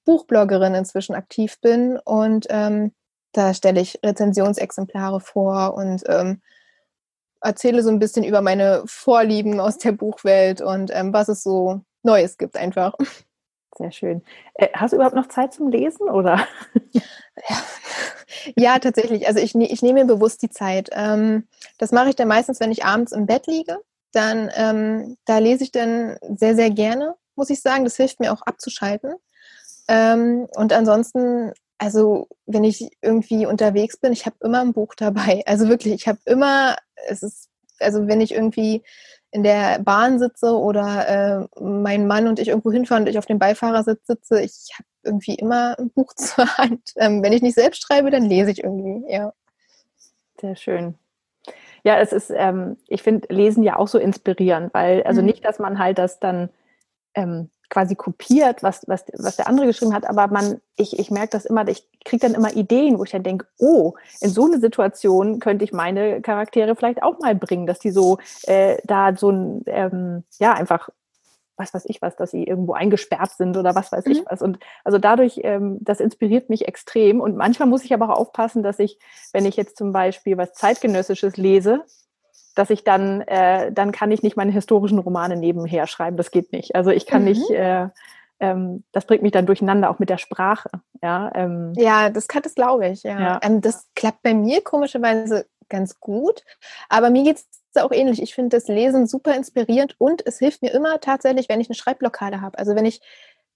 Buchbloggerin 0.04 0.73
inzwischen 0.73 1.15
aktiv 1.15 1.62
bin 1.62 1.97
und 2.04 2.47
ähm, 2.49 2.91
da 3.32 3.54
stelle 3.54 3.82
ich 3.82 4.00
Rezensionsexemplare 4.04 5.20
vor 5.20 5.74
und 5.76 6.04
ähm, 6.08 6.42
erzähle 7.42 7.84
so 7.84 7.89
ein 7.89 8.00
bisschen 8.00 8.24
über 8.24 8.42
meine 8.42 8.84
Vorlieben 8.86 9.60
aus 9.60 9.78
der 9.78 9.92
Buchwelt 9.92 10.62
und 10.62 10.92
ähm, 10.94 11.13
was 11.13 11.30
es 11.30 11.44
so 11.44 11.82
Neues 12.04 12.38
gibt 12.38 12.58
einfach. 12.58 12.96
Sehr 13.78 13.92
schön. 13.92 14.24
Äh, 14.56 14.68
hast 14.74 14.92
du 14.92 14.98
überhaupt 14.98 15.15
noch 15.15 15.28
Zeit 15.28 15.54
zum 15.54 15.70
Lesen 15.70 16.10
oder? 16.10 16.46
Ja, 16.92 17.02
ja 18.56 18.80
tatsächlich. 18.80 19.28
Also 19.28 19.39
ich, 19.39 19.56
ne-, 19.56 19.72
ich 19.72 19.82
nehme 19.82 20.02
mir 20.02 20.06
bewusst 20.06 20.42
die 20.42 20.50
Zeit. 20.50 20.89
Ähm, 20.92 21.48
das 21.78 21.92
mache 21.92 22.10
ich 22.10 22.15
dann 22.15 22.28
meistens, 22.28 22.60
wenn 22.60 22.72
ich 22.72 22.84
abends 22.84 23.12
im 23.12 23.26
Bett 23.26 23.48
liege. 23.48 23.80
Dann 24.12 24.50
ähm, 24.56 25.18
da 25.26 25.38
lese 25.38 25.63
ich 25.63 25.72
dann 25.72 26.18
sehr, 26.36 26.56
sehr 26.56 26.72
gerne, 26.72 27.15
muss 27.36 27.50
ich 27.50 27.62
sagen. 27.62 27.84
Das 27.84 27.96
hilft 27.96 28.20
mir 28.20 28.34
auch 28.34 28.42
abzuschalten. 28.42 29.13
Ähm, 29.88 30.48
und 30.56 30.74
ansonsten 30.74 31.54
also 31.80 32.28
wenn 32.46 32.63
ich 32.63 32.92
irgendwie 33.02 33.46
unterwegs 33.46 33.98
bin, 33.98 34.13
ich 34.13 34.26
habe 34.26 34.36
immer 34.42 34.62
ein 34.62 34.74
Buch 34.74 34.94
dabei. 34.96 35.44
Also 35.48 35.68
wirklich, 35.70 35.94
ich 35.94 36.08
habe 36.08 36.20
immer, 36.26 36.76
es 37.08 37.24
ist, 37.24 37.50
also 37.80 38.08
wenn 38.08 38.22
ich 38.22 38.34
irgendwie 38.34 38.84
in 39.32 39.44
der 39.44 39.80
Bahn 39.80 40.20
sitze 40.20 40.58
oder 40.58 41.08
äh, 41.08 41.62
mein 41.62 42.06
Mann 42.08 42.28
und 42.28 42.39
ich 42.39 42.50
irgendwo 42.50 42.72
hinfahren 42.72 43.04
und 43.04 43.10
ich 43.10 43.18
auf 43.18 43.26
dem 43.26 43.39
Beifahrersitz 43.39 44.06
sitze, 44.06 44.42
ich 44.42 44.70
habe 44.74 44.88
irgendwie 45.04 45.36
immer 45.36 45.78
ein 45.80 45.89
Buch 45.89 46.13
zur 46.15 46.46
Hand. 46.58 46.92
Ähm, 46.98 47.24
wenn 47.24 47.34
ich 47.34 47.42
nicht 47.42 47.56
selbst 47.56 47.82
schreibe, 47.82 48.12
dann 48.12 48.26
lese 48.26 48.52
ich 48.52 48.63
irgendwie, 48.63 49.12
ja. 49.12 49.34
Sehr 50.42 50.56
schön. 50.56 50.96
Ja, 51.84 51.98
es 52.00 52.12
ist, 52.12 52.32
ähm, 52.36 52.78
ich 52.88 53.04
finde 53.04 53.34
Lesen 53.34 53.63
ja 53.63 53.78
auch 53.78 53.88
so 53.88 54.00
inspirierend, 54.00 54.74
weil, 54.74 55.04
also 55.04 55.22
mhm. 55.22 55.28
nicht, 55.28 55.46
dass 55.46 55.60
man 55.60 55.80
halt 55.80 55.98
das 55.98 56.20
dann 56.20 56.50
ähm, 57.13 57.50
quasi 57.70 57.96
kopiert, 57.96 58.64
was, 58.64 58.88
was, 58.88 59.06
was 59.18 59.36
der 59.36 59.48
andere 59.48 59.68
geschrieben 59.68 59.94
hat, 59.94 60.08
aber 60.10 60.28
man, 60.28 60.60
ich, 60.76 60.98
ich 60.98 61.12
merke 61.12 61.30
das 61.30 61.46
immer, 61.46 61.68
ich 61.68 61.88
kriege 62.04 62.26
dann 62.26 62.36
immer 62.36 62.54
Ideen, 62.54 62.98
wo 62.98 63.04
ich 63.04 63.12
dann 63.12 63.24
denke, 63.24 63.46
oh, 63.60 63.94
in 64.22 64.30
so 64.30 64.46
eine 64.46 64.60
Situation 64.60 65.40
könnte 65.40 65.66
ich 65.66 65.72
meine 65.72 66.22
Charaktere 66.22 66.76
vielleicht 66.76 67.04
auch 67.04 67.20
mal 67.20 67.36
bringen, 67.36 67.68
dass 67.68 67.80
die 67.80 67.92
so 67.92 68.18
äh, 68.44 68.78
da 68.86 69.16
so 69.16 69.32
ein, 69.32 69.64
ähm, 69.68 70.24
ja, 70.40 70.54
einfach 70.54 70.90
was 71.60 71.74
weiß 71.74 71.84
ich 71.88 72.02
was, 72.02 72.16
dass 72.16 72.32
sie 72.32 72.46
irgendwo 72.46 72.74
eingesperrt 72.74 73.32
sind 73.32 73.58
oder 73.58 73.76
was 73.76 73.92
weiß 73.92 74.06
mhm. 74.06 74.12
ich 74.14 74.24
was. 74.26 74.42
Und 74.42 74.60
also 74.84 74.98
dadurch, 74.98 75.42
ähm, 75.44 75.78
das 75.82 76.00
inspiriert 76.00 76.50
mich 76.50 76.68
extrem. 76.68 77.20
Und 77.20 77.36
manchmal 77.36 77.68
muss 77.68 77.84
ich 77.84 77.94
aber 77.94 78.10
auch 78.10 78.18
aufpassen, 78.18 78.64
dass 78.64 78.80
ich, 78.80 78.98
wenn 79.34 79.46
ich 79.46 79.58
jetzt 79.58 79.78
zum 79.78 79.92
Beispiel 79.92 80.38
was 80.38 80.54
zeitgenössisches 80.54 81.38
lese, 81.38 81.84
dass 82.56 82.70
ich 82.70 82.84
dann, 82.84 83.22
äh, 83.22 83.72
dann 83.72 83.92
kann 83.92 84.12
ich 84.12 84.24
nicht 84.24 84.38
meine 84.38 84.52
historischen 84.52 85.00
Romane 85.00 85.36
nebenher 85.36 85.88
schreiben. 85.88 86.18
Das 86.18 86.32
geht 86.32 86.52
nicht. 86.52 86.76
Also 86.76 86.92
ich 86.92 87.06
kann 87.06 87.22
mhm. 87.22 87.28
nicht, 87.30 87.50
äh, 87.52 87.88
ähm, 88.40 88.84
das 88.92 89.06
bringt 89.06 89.24
mich 89.24 89.32
dann 89.32 89.46
durcheinander, 89.46 89.90
auch 89.90 90.00
mit 90.00 90.10
der 90.10 90.18
Sprache. 90.18 90.70
Ja, 91.02 91.32
ähm, 91.36 91.74
ja 91.76 92.10
das 92.10 92.28
kann 92.28 92.42
das, 92.42 92.56
glaube 92.56 92.88
ich. 92.88 93.04
Ja. 93.04 93.20
ja. 93.20 93.40
Ähm, 93.44 93.62
das 93.62 93.88
klappt 93.96 94.22
bei 94.24 94.34
mir 94.34 94.62
komischerweise 94.62 95.46
ganz 95.70 96.00
gut, 96.00 96.44
aber 96.90 97.10
mir 97.10 97.24
geht 97.24 97.38
es 97.38 97.82
auch 97.82 97.92
ähnlich. 97.92 98.22
Ich 98.22 98.34
finde 98.34 98.58
das 98.58 98.68
Lesen 98.68 99.08
super 99.08 99.36
inspirierend 99.36 99.96
und 100.00 100.26
es 100.26 100.40
hilft 100.40 100.62
mir 100.62 100.72
immer 100.72 101.00
tatsächlich, 101.00 101.48
wenn 101.48 101.62
ich 101.62 101.70
eine 101.70 101.76
Schreibblockade 101.76 102.42
habe. 102.42 102.58
Also 102.58 102.76
wenn 102.76 102.86
ich 102.86 103.02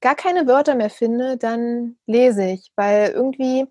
gar 0.02 0.16
keine 0.16 0.48
Wörter 0.48 0.76
mehr 0.76 0.90
finde, 0.90 1.38
dann 1.38 1.98
lese 2.06 2.46
ich, 2.46 2.72
weil 2.76 3.10
irgendwie 3.10 3.68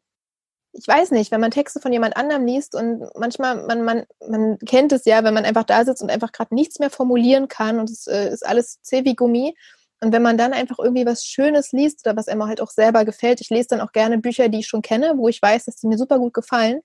ich 0.72 0.88
weiß 0.88 1.10
nicht, 1.10 1.30
wenn 1.30 1.40
man 1.40 1.50
Texte 1.50 1.80
von 1.80 1.92
jemand 1.92 2.16
anderem 2.16 2.46
liest 2.46 2.74
und 2.74 3.08
manchmal, 3.14 3.66
man, 3.66 3.82
man, 3.84 4.06
man 4.26 4.58
kennt 4.60 4.92
es 4.92 5.04
ja, 5.04 5.22
wenn 5.22 5.34
man 5.34 5.44
einfach 5.44 5.64
da 5.64 5.84
sitzt 5.84 6.02
und 6.02 6.10
einfach 6.10 6.32
gerade 6.32 6.54
nichts 6.54 6.78
mehr 6.78 6.90
formulieren 6.90 7.48
kann 7.48 7.78
und 7.78 7.90
es 7.90 8.06
äh, 8.06 8.30
ist 8.30 8.46
alles 8.46 8.80
zäh 8.82 9.04
wie 9.04 9.14
Gummi. 9.14 9.54
Und 10.00 10.12
wenn 10.12 10.22
man 10.22 10.36
dann 10.36 10.52
einfach 10.52 10.78
irgendwie 10.80 11.06
was 11.06 11.24
Schönes 11.24 11.70
liest 11.70 12.04
oder 12.04 12.16
was 12.16 12.26
einem 12.26 12.44
halt 12.44 12.60
auch 12.60 12.70
selber 12.70 13.04
gefällt, 13.04 13.40
ich 13.40 13.50
lese 13.50 13.68
dann 13.68 13.80
auch 13.80 13.92
gerne 13.92 14.18
Bücher, 14.18 14.48
die 14.48 14.60
ich 14.60 14.66
schon 14.66 14.82
kenne, 14.82 15.14
wo 15.16 15.28
ich 15.28 15.40
weiß, 15.40 15.66
dass 15.66 15.76
die 15.76 15.86
mir 15.86 15.98
super 15.98 16.18
gut 16.18 16.34
gefallen, 16.34 16.80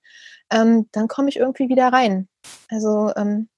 ähm, 0.50 0.88
dann 0.92 1.08
komme 1.08 1.28
ich 1.28 1.36
irgendwie 1.36 1.68
wieder 1.68 1.88
rein. 1.88 2.28
Also 2.70 3.10
ähm, 3.16 3.48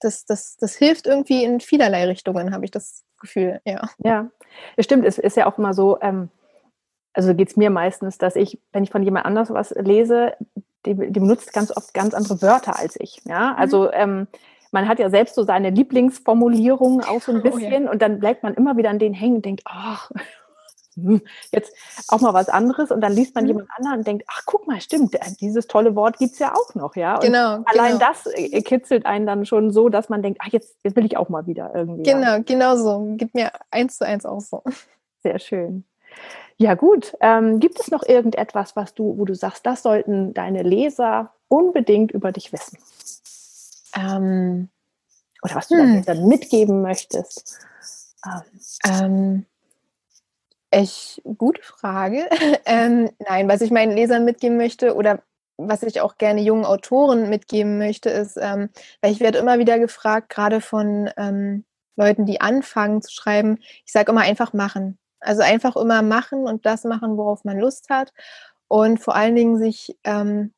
das, 0.00 0.26
das, 0.26 0.56
das 0.58 0.76
hilft 0.76 1.06
irgendwie 1.06 1.42
in 1.42 1.60
vielerlei 1.60 2.06
Richtungen, 2.06 2.52
habe 2.52 2.64
ich 2.64 2.70
das 2.70 3.02
Gefühl, 3.20 3.60
ja. 3.64 3.88
Ja, 3.98 4.30
stimmt, 4.78 5.04
es 5.04 5.18
ist 5.18 5.36
ja 5.36 5.46
auch 5.46 5.58
immer 5.58 5.74
so, 5.74 6.00
ähm, 6.00 6.30
also 7.12 7.34
geht 7.34 7.48
es 7.48 7.56
mir 7.56 7.70
meistens, 7.70 8.18
dass 8.18 8.36
ich, 8.36 8.60
wenn 8.72 8.84
ich 8.84 8.90
von 8.90 9.02
jemand 9.02 9.26
anders 9.26 9.50
was 9.50 9.70
lese, 9.70 10.34
die, 10.86 10.94
die 10.94 11.20
benutzt 11.20 11.52
ganz 11.52 11.76
oft 11.76 11.92
ganz 11.92 12.14
andere 12.14 12.40
Wörter 12.42 12.78
als 12.78 12.96
ich. 12.98 13.20
Ja, 13.24 13.54
also 13.54 13.84
mhm. 13.84 13.90
ähm, 13.92 14.26
man 14.72 14.88
hat 14.88 14.98
ja 14.98 15.10
selbst 15.10 15.34
so 15.34 15.42
seine 15.42 15.70
Lieblingsformulierungen 15.70 17.04
auch 17.04 17.20
so 17.20 17.32
ein 17.32 17.42
bisschen 17.42 17.82
oh, 17.82 17.86
ja. 17.86 17.90
und 17.90 18.02
dann 18.02 18.20
bleibt 18.20 18.42
man 18.42 18.54
immer 18.54 18.76
wieder 18.76 18.90
an 18.90 18.98
denen 18.98 19.14
hängen 19.14 19.36
und 19.36 19.44
denkt, 19.44 19.62
ach, 19.64 20.10
hm, 20.94 21.20
jetzt 21.52 21.74
auch 22.08 22.20
mal 22.20 22.34
was 22.34 22.48
anderes 22.48 22.90
und 22.90 23.00
dann 23.00 23.12
liest 23.12 23.34
man 23.34 23.44
mhm. 23.44 23.48
jemand 23.48 23.68
anderen 23.76 23.98
und 23.98 24.06
denkt, 24.06 24.24
ach 24.28 24.42
guck 24.46 24.66
mal, 24.66 24.80
stimmt, 24.80 25.14
äh, 25.14 25.18
dieses 25.40 25.66
tolle 25.66 25.96
Wort 25.96 26.18
gibt 26.18 26.34
es 26.34 26.38
ja 26.38 26.54
auch 26.54 26.74
noch, 26.74 26.94
ja. 26.96 27.16
Und 27.16 27.22
genau. 27.22 27.62
Allein 27.64 27.98
genau. 27.98 28.06
das 28.06 28.26
äh, 28.26 28.62
kitzelt 28.62 29.06
einen 29.06 29.26
dann 29.26 29.44
schon 29.44 29.72
so, 29.72 29.88
dass 29.88 30.08
man 30.08 30.22
denkt, 30.22 30.40
ach 30.42 30.52
jetzt, 30.52 30.76
jetzt 30.84 30.96
will 30.96 31.04
ich 31.04 31.16
auch 31.16 31.28
mal 31.28 31.46
wieder 31.46 31.72
irgendwie. 31.74 32.04
Genau, 32.04 32.34
ja. 32.34 32.38
genau 32.38 32.76
so. 32.76 33.14
Gibt 33.16 33.34
mir 33.34 33.50
eins 33.70 33.98
zu 33.98 34.06
eins 34.06 34.24
auch 34.24 34.40
so. 34.40 34.62
Sehr 35.22 35.38
schön. 35.38 35.84
Ja 36.60 36.74
gut, 36.74 37.16
ähm, 37.20 37.58
gibt 37.58 37.80
es 37.80 37.90
noch 37.90 38.02
irgendetwas, 38.02 38.76
was 38.76 38.92
du, 38.92 39.16
wo 39.16 39.24
du 39.24 39.34
sagst, 39.34 39.64
das 39.64 39.82
sollten 39.82 40.34
deine 40.34 40.62
Leser 40.62 41.32
unbedingt 41.48 42.12
über 42.12 42.32
dich 42.32 42.52
wissen? 42.52 42.76
Ähm, 43.96 44.68
Oder 45.42 45.54
was 45.54 45.68
du 45.68 45.76
hm. 45.76 46.04
dann 46.04 46.28
mitgeben 46.28 46.82
möchtest? 46.82 47.60
Ähm, 48.86 49.46
ich, 50.70 51.22
gute 51.38 51.62
Frage. 51.62 52.28
ähm, 52.66 53.08
nein, 53.26 53.48
was 53.48 53.62
ich 53.62 53.70
meinen 53.70 53.96
Lesern 53.96 54.26
mitgeben 54.26 54.58
möchte 54.58 54.94
oder 54.94 55.22
was 55.56 55.82
ich 55.82 56.02
auch 56.02 56.18
gerne 56.18 56.42
jungen 56.42 56.66
Autoren 56.66 57.30
mitgeben 57.30 57.78
möchte, 57.78 58.10
ist, 58.10 58.36
ähm, 58.36 58.68
weil 59.00 59.12
ich 59.12 59.20
werde 59.20 59.38
immer 59.38 59.58
wieder 59.58 59.78
gefragt, 59.78 60.28
gerade 60.28 60.60
von 60.60 61.08
ähm, 61.16 61.64
Leuten, 61.96 62.26
die 62.26 62.42
anfangen 62.42 63.00
zu 63.00 63.10
schreiben, 63.10 63.60
ich 63.86 63.92
sage 63.92 64.12
immer 64.12 64.20
einfach 64.20 64.52
machen. 64.52 64.98
Also 65.20 65.42
einfach 65.42 65.76
immer 65.76 66.02
machen 66.02 66.46
und 66.46 66.66
das 66.66 66.84
machen, 66.84 67.16
worauf 67.16 67.44
man 67.44 67.58
Lust 67.58 67.90
hat. 67.90 68.12
Und 68.68 68.98
vor 68.98 69.14
allen 69.14 69.34
Dingen 69.34 69.58
sich, 69.58 69.98
ähm, 70.04 70.52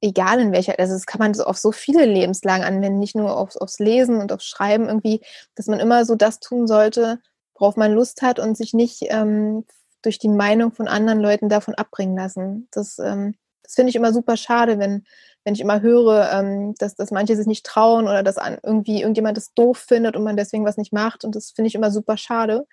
egal 0.00 0.40
in 0.40 0.52
welcher, 0.52 0.78
also 0.78 0.92
das 0.94 1.06
kann 1.06 1.18
man 1.18 1.34
so 1.34 1.44
auf 1.44 1.58
so 1.58 1.72
viele 1.72 2.04
Lebenslagen 2.04 2.64
anwenden, 2.64 2.98
nicht 2.98 3.16
nur 3.16 3.36
aufs, 3.36 3.56
aufs 3.56 3.78
Lesen 3.78 4.20
und 4.20 4.32
aufs 4.32 4.46
Schreiben 4.46 4.86
irgendwie, 4.86 5.22
dass 5.54 5.66
man 5.66 5.80
immer 5.80 6.04
so 6.04 6.14
das 6.14 6.40
tun 6.40 6.66
sollte, 6.66 7.20
worauf 7.58 7.76
man 7.76 7.92
Lust 7.92 8.22
hat 8.22 8.38
und 8.38 8.56
sich 8.56 8.74
nicht 8.74 9.02
ähm, 9.08 9.64
durch 10.02 10.18
die 10.18 10.28
Meinung 10.28 10.72
von 10.72 10.88
anderen 10.88 11.20
Leuten 11.20 11.48
davon 11.48 11.74
abbringen 11.74 12.16
lassen. 12.16 12.68
Das, 12.70 12.98
ähm, 12.98 13.34
das 13.62 13.74
finde 13.74 13.90
ich 13.90 13.96
immer 13.96 14.12
super 14.12 14.36
schade, 14.36 14.78
wenn, 14.78 15.04
wenn 15.44 15.54
ich 15.54 15.60
immer 15.60 15.80
höre, 15.80 16.30
ähm, 16.32 16.74
dass, 16.78 16.94
dass 16.94 17.10
manche 17.10 17.36
sich 17.36 17.46
nicht 17.46 17.66
trauen 17.66 18.04
oder 18.04 18.22
dass 18.22 18.38
an, 18.38 18.58
irgendwie 18.62 19.00
irgendjemand 19.00 19.36
das 19.36 19.52
doof 19.54 19.78
findet 19.78 20.16
und 20.16 20.24
man 20.24 20.36
deswegen 20.36 20.64
was 20.64 20.76
nicht 20.76 20.92
macht. 20.92 21.24
Und 21.24 21.34
das 21.34 21.50
finde 21.50 21.68
ich 21.68 21.74
immer 21.74 21.90
super 21.90 22.16
schade. 22.16 22.66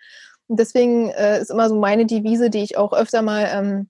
Und 0.47 0.60
deswegen 0.60 1.10
äh, 1.10 1.41
ist 1.41 1.51
immer 1.51 1.69
so 1.69 1.75
meine 1.75 2.05
Devise, 2.05 2.49
die 2.49 2.63
ich 2.63 2.77
auch 2.77 2.93
öfter 2.93 3.21
mal 3.21 3.49
ähm, 3.51 3.89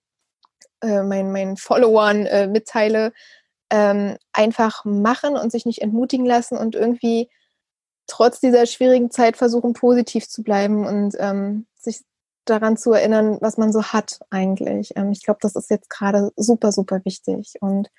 äh, 0.81 1.03
meinen, 1.03 1.31
meinen 1.31 1.57
Followern 1.57 2.25
äh, 2.25 2.47
mitteile, 2.47 3.11
ähm, 3.69 4.17
einfach 4.33 4.85
machen 4.85 5.35
und 5.37 5.51
sich 5.51 5.65
nicht 5.65 5.81
entmutigen 5.81 6.25
lassen 6.25 6.57
und 6.57 6.75
irgendwie 6.75 7.29
trotz 8.07 8.39
dieser 8.39 8.65
schwierigen 8.65 9.11
Zeit 9.11 9.37
versuchen, 9.37 9.73
positiv 9.73 10.27
zu 10.29 10.43
bleiben 10.43 10.85
und 10.85 11.15
ähm, 11.19 11.65
sich 11.75 12.01
daran 12.45 12.77
zu 12.77 12.93
erinnern, 12.93 13.37
was 13.41 13.57
man 13.57 13.73
so 13.73 13.83
hat 13.83 14.19
eigentlich. 14.29 14.95
Ähm, 14.95 15.11
ich 15.11 15.23
glaube, 15.23 15.39
das 15.41 15.55
ist 15.55 15.69
jetzt 15.69 15.89
gerade 15.89 16.31
super, 16.35 16.71
super 16.71 17.01
wichtig. 17.03 17.55
Und 17.61 17.89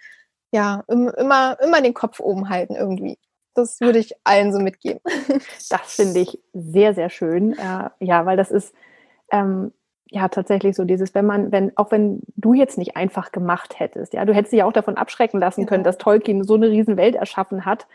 ja, 0.53 0.85
immer, 0.89 1.59
immer 1.61 1.83
den 1.83 1.95
Kopf 1.95 2.21
oben 2.21 2.49
halten 2.49 2.77
irgendwie. 2.77 3.19
Das 3.57 3.81
würde 3.81 3.99
ich 3.99 4.15
allen 4.25 4.53
so 4.53 4.61
mitgeben. 4.61 5.01
Das 5.71 5.97
finde 5.97 6.21
ich 6.21 6.39
sehr, 6.53 6.95
sehr 6.95 7.11
schön. 7.11 7.53
Äh, 7.55 7.91
ja, 7.99 8.25
weil 8.27 8.37
das 8.37 8.51
ist 8.51 8.75
ähm, 9.33 9.73
ja 10.09 10.29
tatsächlich 10.29 10.77
so 10.77 10.85
dieses, 10.85 11.15
wenn 11.15 11.27
man, 11.27 11.51
wenn, 11.51 11.77
auch 11.77 11.91
wenn 11.91 12.21
du 12.37 12.55
jetzt 12.55 12.79
nicht 12.79 12.97
einfach 12.97 13.33
gemacht 13.33 13.81
hättest, 13.81 14.13
ja, 14.13 14.25
du 14.25 14.35
hättest 14.35 14.53
dich 14.53 14.59
ja 14.59 14.67
auch 14.67 14.73
davon 14.73 14.97
abschrecken 14.97 15.41
lassen 15.41 15.63
genau. 15.63 15.71
können, 15.71 15.85
dass 15.85 15.99
Tolkien 15.99 16.45
so 16.45 16.55
eine 16.55 16.69
riesen 16.69 16.97
Welt 16.97 17.17
erschaffen 17.17 17.65
hat 17.65 17.87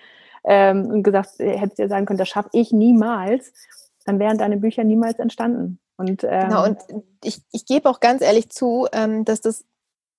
ähm, 0.44 0.88
und 0.88 1.04
gesagt, 1.04 1.40
äh, 1.40 1.58
hättest 1.58 1.80
dir 1.80 1.88
sagen 1.88 2.06
können, 2.06 2.20
das 2.20 2.30
schaffe 2.30 2.50
ich 2.52 2.72
niemals, 2.72 3.54
dann 4.06 4.20
wären 4.20 4.38
deine 4.38 4.58
Bücher 4.58 4.84
niemals 4.84 5.20
entstanden. 5.20 5.80
Und, 5.96 6.24
ähm, 6.24 6.50
genau, 6.50 6.66
und 6.66 6.80
ich, 7.24 7.42
ich 7.52 7.66
gebe 7.66 7.88
auch 7.88 8.00
ganz 8.00 8.22
ehrlich 8.22 8.50
zu, 8.50 8.88
ähm, 8.92 9.24
dass 9.24 9.42
das 9.42 9.66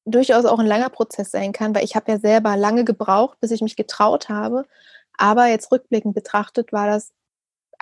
durchaus 0.05 0.45
auch 0.45 0.59
ein 0.59 0.67
langer 0.67 0.89
Prozess 0.89 1.31
sein 1.31 1.53
kann, 1.53 1.75
weil 1.75 1.85
ich 1.85 1.97
habe 1.97 2.11
ja 2.11 2.19
selber 2.19 2.57
lange 2.57 2.85
gebraucht, 2.85 3.39
bis 3.41 3.51
ich 3.51 3.63
mich 3.63 3.77
getraut 3.77 4.29
habe, 4.29 4.65
aber 5.19 5.47
jetzt 5.47 5.71
rückblickend 5.73 6.15
betrachtet 6.15 6.73
war 6.73 6.87
das 6.87 7.13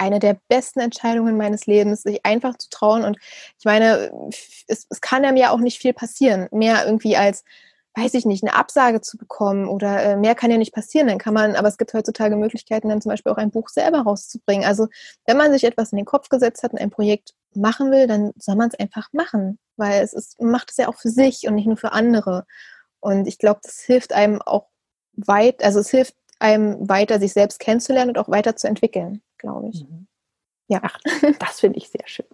eine 0.00 0.18
der 0.18 0.38
besten 0.48 0.80
Entscheidungen 0.80 1.36
meines 1.36 1.66
Lebens, 1.66 2.02
sich 2.02 2.24
einfach 2.24 2.56
zu 2.56 2.70
trauen. 2.70 3.04
Und 3.04 3.18
ich 3.58 3.64
meine, 3.66 4.10
es, 4.66 4.86
es 4.88 5.00
kann 5.02 5.24
einem 5.24 5.36
ja 5.36 5.50
auch 5.50 5.58
nicht 5.58 5.78
viel 5.78 5.92
passieren. 5.92 6.48
Mehr 6.52 6.86
irgendwie 6.86 7.18
als, 7.18 7.44
weiß 7.94 8.14
ich 8.14 8.24
nicht, 8.24 8.42
eine 8.42 8.54
Absage 8.54 9.02
zu 9.02 9.18
bekommen 9.18 9.68
oder 9.68 10.02
äh, 10.02 10.16
mehr 10.16 10.34
kann 10.34 10.50
ja 10.50 10.56
nicht 10.56 10.72
passieren. 10.72 11.08
Dann 11.08 11.18
kann 11.18 11.34
man, 11.34 11.54
aber 11.54 11.68
es 11.68 11.76
gibt 11.76 11.92
heutzutage 11.92 12.36
Möglichkeiten, 12.36 12.88
dann 12.88 13.02
zum 13.02 13.10
Beispiel 13.10 13.30
auch 13.30 13.36
ein 13.36 13.50
Buch 13.50 13.68
selber 13.68 14.00
rauszubringen. 14.00 14.64
Also 14.64 14.88
wenn 15.26 15.36
man 15.36 15.52
sich 15.52 15.64
etwas 15.64 15.92
in 15.92 15.98
den 15.98 16.06
Kopf 16.06 16.30
gesetzt 16.30 16.62
hat 16.62 16.72
und 16.72 16.80
ein 16.80 16.90
Projekt 16.90 17.34
machen 17.54 17.90
will, 17.90 18.06
dann 18.06 18.32
soll 18.38 18.56
man 18.56 18.68
es 18.68 18.78
einfach 18.78 19.08
machen, 19.12 19.58
weil 19.76 20.02
es 20.02 20.14
ist, 20.14 20.40
macht 20.40 20.70
es 20.70 20.78
ja 20.78 20.88
auch 20.88 20.96
für 20.96 21.10
sich 21.10 21.46
und 21.46 21.56
nicht 21.56 21.66
nur 21.66 21.76
für 21.76 21.92
andere. 21.92 22.46
Und 23.00 23.28
ich 23.28 23.38
glaube, 23.38 23.60
das 23.62 23.80
hilft 23.80 24.14
einem 24.14 24.40
auch 24.40 24.68
weit, 25.12 25.62
also 25.62 25.80
es 25.80 25.90
hilft 25.90 26.14
einem 26.40 26.88
weiter, 26.88 27.20
sich 27.20 27.32
selbst 27.32 27.60
kennenzulernen 27.60 28.10
und 28.10 28.18
auch 28.18 28.28
weiterzuentwickeln, 28.28 29.22
glaube 29.38 29.68
ich. 29.68 29.84
Mhm. 29.84 30.06
Ja, 30.68 30.80
Ach, 30.82 30.98
das 31.38 31.60
finde 31.60 31.78
ich 31.78 31.88
sehr 31.88 32.06
schön. 32.06 32.26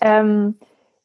Ähm, 0.00 0.58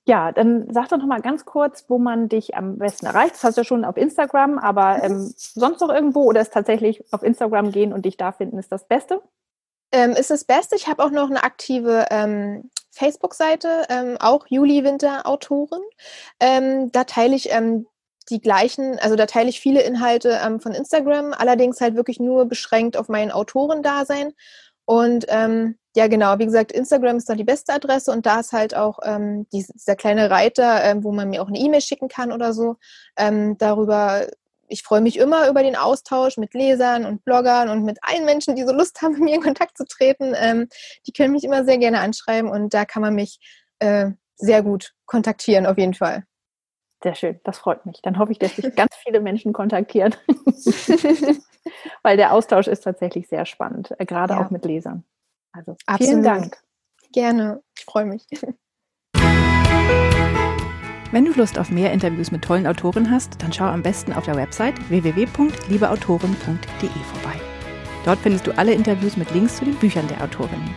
ja, 0.08 0.32
dann 0.32 0.72
sag 0.72 0.90
doch 0.90 0.98
noch 0.98 1.08
mal 1.08 1.22
ganz 1.22 1.46
kurz, 1.46 1.86
wo 1.88 1.98
man 1.98 2.30
dich 2.30 2.56
am 2.56 2.78
besten 2.78 3.08
erreicht. 3.08 3.36
Das 3.36 3.44
hast 3.44 3.58
du 3.58 3.62
ja 3.62 3.66
schon 3.66 3.86
auf 3.86 3.98
Instagram, 3.98 4.60
aber 4.60 5.04
ähm, 5.04 5.34
sonst 5.36 5.82
noch 5.82 5.90
irgendwo 5.90 6.24
oder 6.24 6.42
ist 6.42 6.54
tatsächlich 6.54 7.04
auf 7.12 7.24
Instagram 7.24 7.72
gehen 7.72 7.92
und 7.92 8.06
dich 8.06 8.18
da 8.18 8.32
finden, 8.32 8.60
ist 8.60 8.72
das 8.72 8.88
Beste? 8.88 9.22
Ähm, 9.92 10.12
ist 10.12 10.30
das 10.30 10.44
Beste. 10.44 10.76
Ich 10.76 10.88
habe 10.88 11.04
auch 11.04 11.10
noch 11.10 11.30
eine 11.30 11.44
aktive 11.44 12.06
ähm, 12.12 12.70
Facebook-Seite, 12.92 13.86
ähm, 13.90 14.18
auch 14.20 14.46
Juli 14.48 14.84
Winter 14.84 15.26
Autorin. 15.26 15.82
Ähm, 16.40 16.92
da 16.92 17.04
teile 17.04 17.36
ich 17.36 17.52
ähm, 17.52 17.88
die 18.30 18.42
gleichen, 18.42 18.98
also 19.00 19.16
da 19.16 19.26
teile 19.26 19.50
ich 19.50 19.60
viele 19.60 19.82
Inhalte 19.82 20.40
ähm, 20.44 20.60
von 20.60 20.74
Instagram, 20.74 21.34
allerdings 21.34 21.82
halt 21.82 21.96
wirklich 21.96 22.20
nur 22.20 22.46
beschränkt 22.46 22.98
auf 22.98 23.10
mein 23.10 23.32
Autorendasein. 23.32 24.34
Und 24.86 25.26
ähm, 25.30 25.78
ja, 25.96 26.08
genau, 26.08 26.38
wie 26.40 26.46
gesagt, 26.46 26.72
Instagram 26.72 27.18
ist 27.18 27.30
da 27.30 27.36
die 27.36 27.44
beste 27.44 27.74
Adresse 27.74 28.12
und 28.12 28.26
da 28.26 28.40
ist 28.40 28.54
halt 28.54 28.76
auch 28.76 29.00
ähm, 29.04 29.48
dieser 29.52 29.96
kleine 29.96 30.30
Reiter, 30.30 30.84
ähm, 30.84 31.04
wo 31.04 31.12
man 31.12 31.30
mir 31.30 31.42
auch 31.42 31.48
eine 31.48 31.58
E-Mail 31.58 31.82
schicken 31.82 32.08
kann 32.08 32.32
oder 32.32 32.54
so. 32.54 32.76
Ähm, 33.18 33.58
darüber, 33.58 34.28
ich 34.68 34.84
freue 34.84 35.02
mich 35.02 35.18
immer 35.18 35.48
über 35.50 35.64
den 35.64 35.76
Austausch 35.76 36.38
mit 36.38 36.54
Lesern 36.54 37.06
und 37.06 37.24
Bloggern 37.24 37.70
und 37.70 37.84
mit 37.84 37.98
allen 38.02 38.26
Menschen, 38.26 38.56
die 38.56 38.64
so 38.64 38.74
Lust 38.74 39.02
haben, 39.02 39.14
mit 39.20 39.22
mir 39.22 39.36
in 39.36 39.42
Kontakt 39.42 39.78
zu 39.78 39.86
treten. 39.86 40.34
Ähm, 40.36 40.68
die 41.08 41.14
können 41.14 41.32
mich 41.32 41.44
immer 41.44 41.64
sehr 41.66 41.78
gerne 41.78 42.00
anschreiben 42.00 42.50
und 42.50 42.74
da 42.74 42.86
kann 42.86 43.02
man 43.02 43.16
mich 43.16 43.40
äh, 43.80 44.12
sehr 44.36 44.64
gut 44.64 44.94
kontaktieren, 45.06 45.66
auf 45.66 45.78
jeden 45.78 45.94
Fall. 45.94 46.26
Sehr 47.04 47.16
schön, 47.16 47.40
das 47.44 47.60
freut 47.60 47.86
mich. 47.86 48.02
Dann 48.02 48.18
hoffe 48.18 48.32
ich, 48.32 48.40
dass 48.40 48.56
sich 48.56 48.76
ganz 48.76 48.96
viele 49.04 49.20
Menschen 49.20 49.54
kontaktieren, 49.54 50.16
weil 52.04 52.18
der 52.18 52.34
Austausch 52.34 52.68
ist 52.68 52.82
tatsächlich 52.82 53.28
sehr 53.28 53.46
spannend, 53.46 53.94
äh, 54.00 54.06
gerade 54.06 54.34
ja. 54.34 54.44
auch 54.44 54.50
mit 54.50 54.66
Lesern. 54.66 55.04
Also 55.52 55.76
Absolut. 55.86 56.10
vielen 56.10 56.24
Dank. 56.24 56.58
Gerne, 57.12 57.62
ich 57.78 57.86
freue 57.86 58.06
mich. 58.06 58.26
Wenn 61.12 61.26
du 61.26 61.32
Lust 61.34 61.58
auf 61.58 61.70
mehr 61.70 61.94
Interviews 61.94 62.32
mit 62.32 62.44
tollen 62.44 62.68
Autoren 62.68 63.10
hast, 63.10 63.42
dann 63.42 63.54
schau 63.54 63.66
am 63.66 63.82
besten 63.82 64.12
auf 64.12 64.26
der 64.26 64.36
Website 64.36 64.90
www.liebeautoren.de 64.90 66.90
vorbei. 66.90 67.40
Dort 68.04 68.20
findest 68.20 68.48
du 68.48 68.58
alle 68.58 68.74
Interviews 68.74 69.16
mit 69.16 69.32
Links 69.32 69.58
zu 69.58 69.66
den 69.66 69.76
Büchern 69.76 70.08
der 70.10 70.22
Autorinnen. 70.22 70.76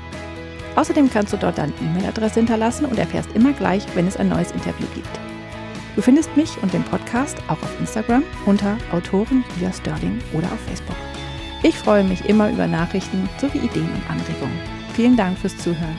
Außerdem 0.76 1.10
kannst 1.10 1.32
du 1.32 1.38
dort 1.38 1.58
deine 1.58 1.72
E-Mail-Adresse 1.80 2.36
hinterlassen 2.36 2.84
und 2.84 2.98
erfährst 2.98 3.32
immer 3.32 3.52
gleich, 3.52 3.84
wenn 3.96 4.06
es 4.06 4.16
ein 4.16 4.28
neues 4.28 4.52
Interview 4.52 4.86
gibt. 4.94 5.27
Du 5.98 6.02
findest 6.02 6.36
mich 6.36 6.56
und 6.62 6.72
den 6.72 6.84
Podcast 6.84 7.36
auch 7.48 7.60
auf 7.60 7.80
Instagram 7.80 8.22
unter 8.46 8.78
Autorin 8.92 9.42
Julia 9.56 9.72
Sterling 9.72 10.20
oder 10.32 10.46
auf 10.46 10.60
Facebook. 10.60 10.94
Ich 11.64 11.74
freue 11.74 12.04
mich 12.04 12.24
immer 12.26 12.52
über 12.52 12.68
Nachrichten 12.68 13.28
sowie 13.40 13.58
Ideen 13.58 13.90
und 13.92 14.08
Anregungen. 14.08 14.60
Vielen 14.94 15.16
Dank 15.16 15.36
fürs 15.36 15.58
Zuhören. 15.58 15.96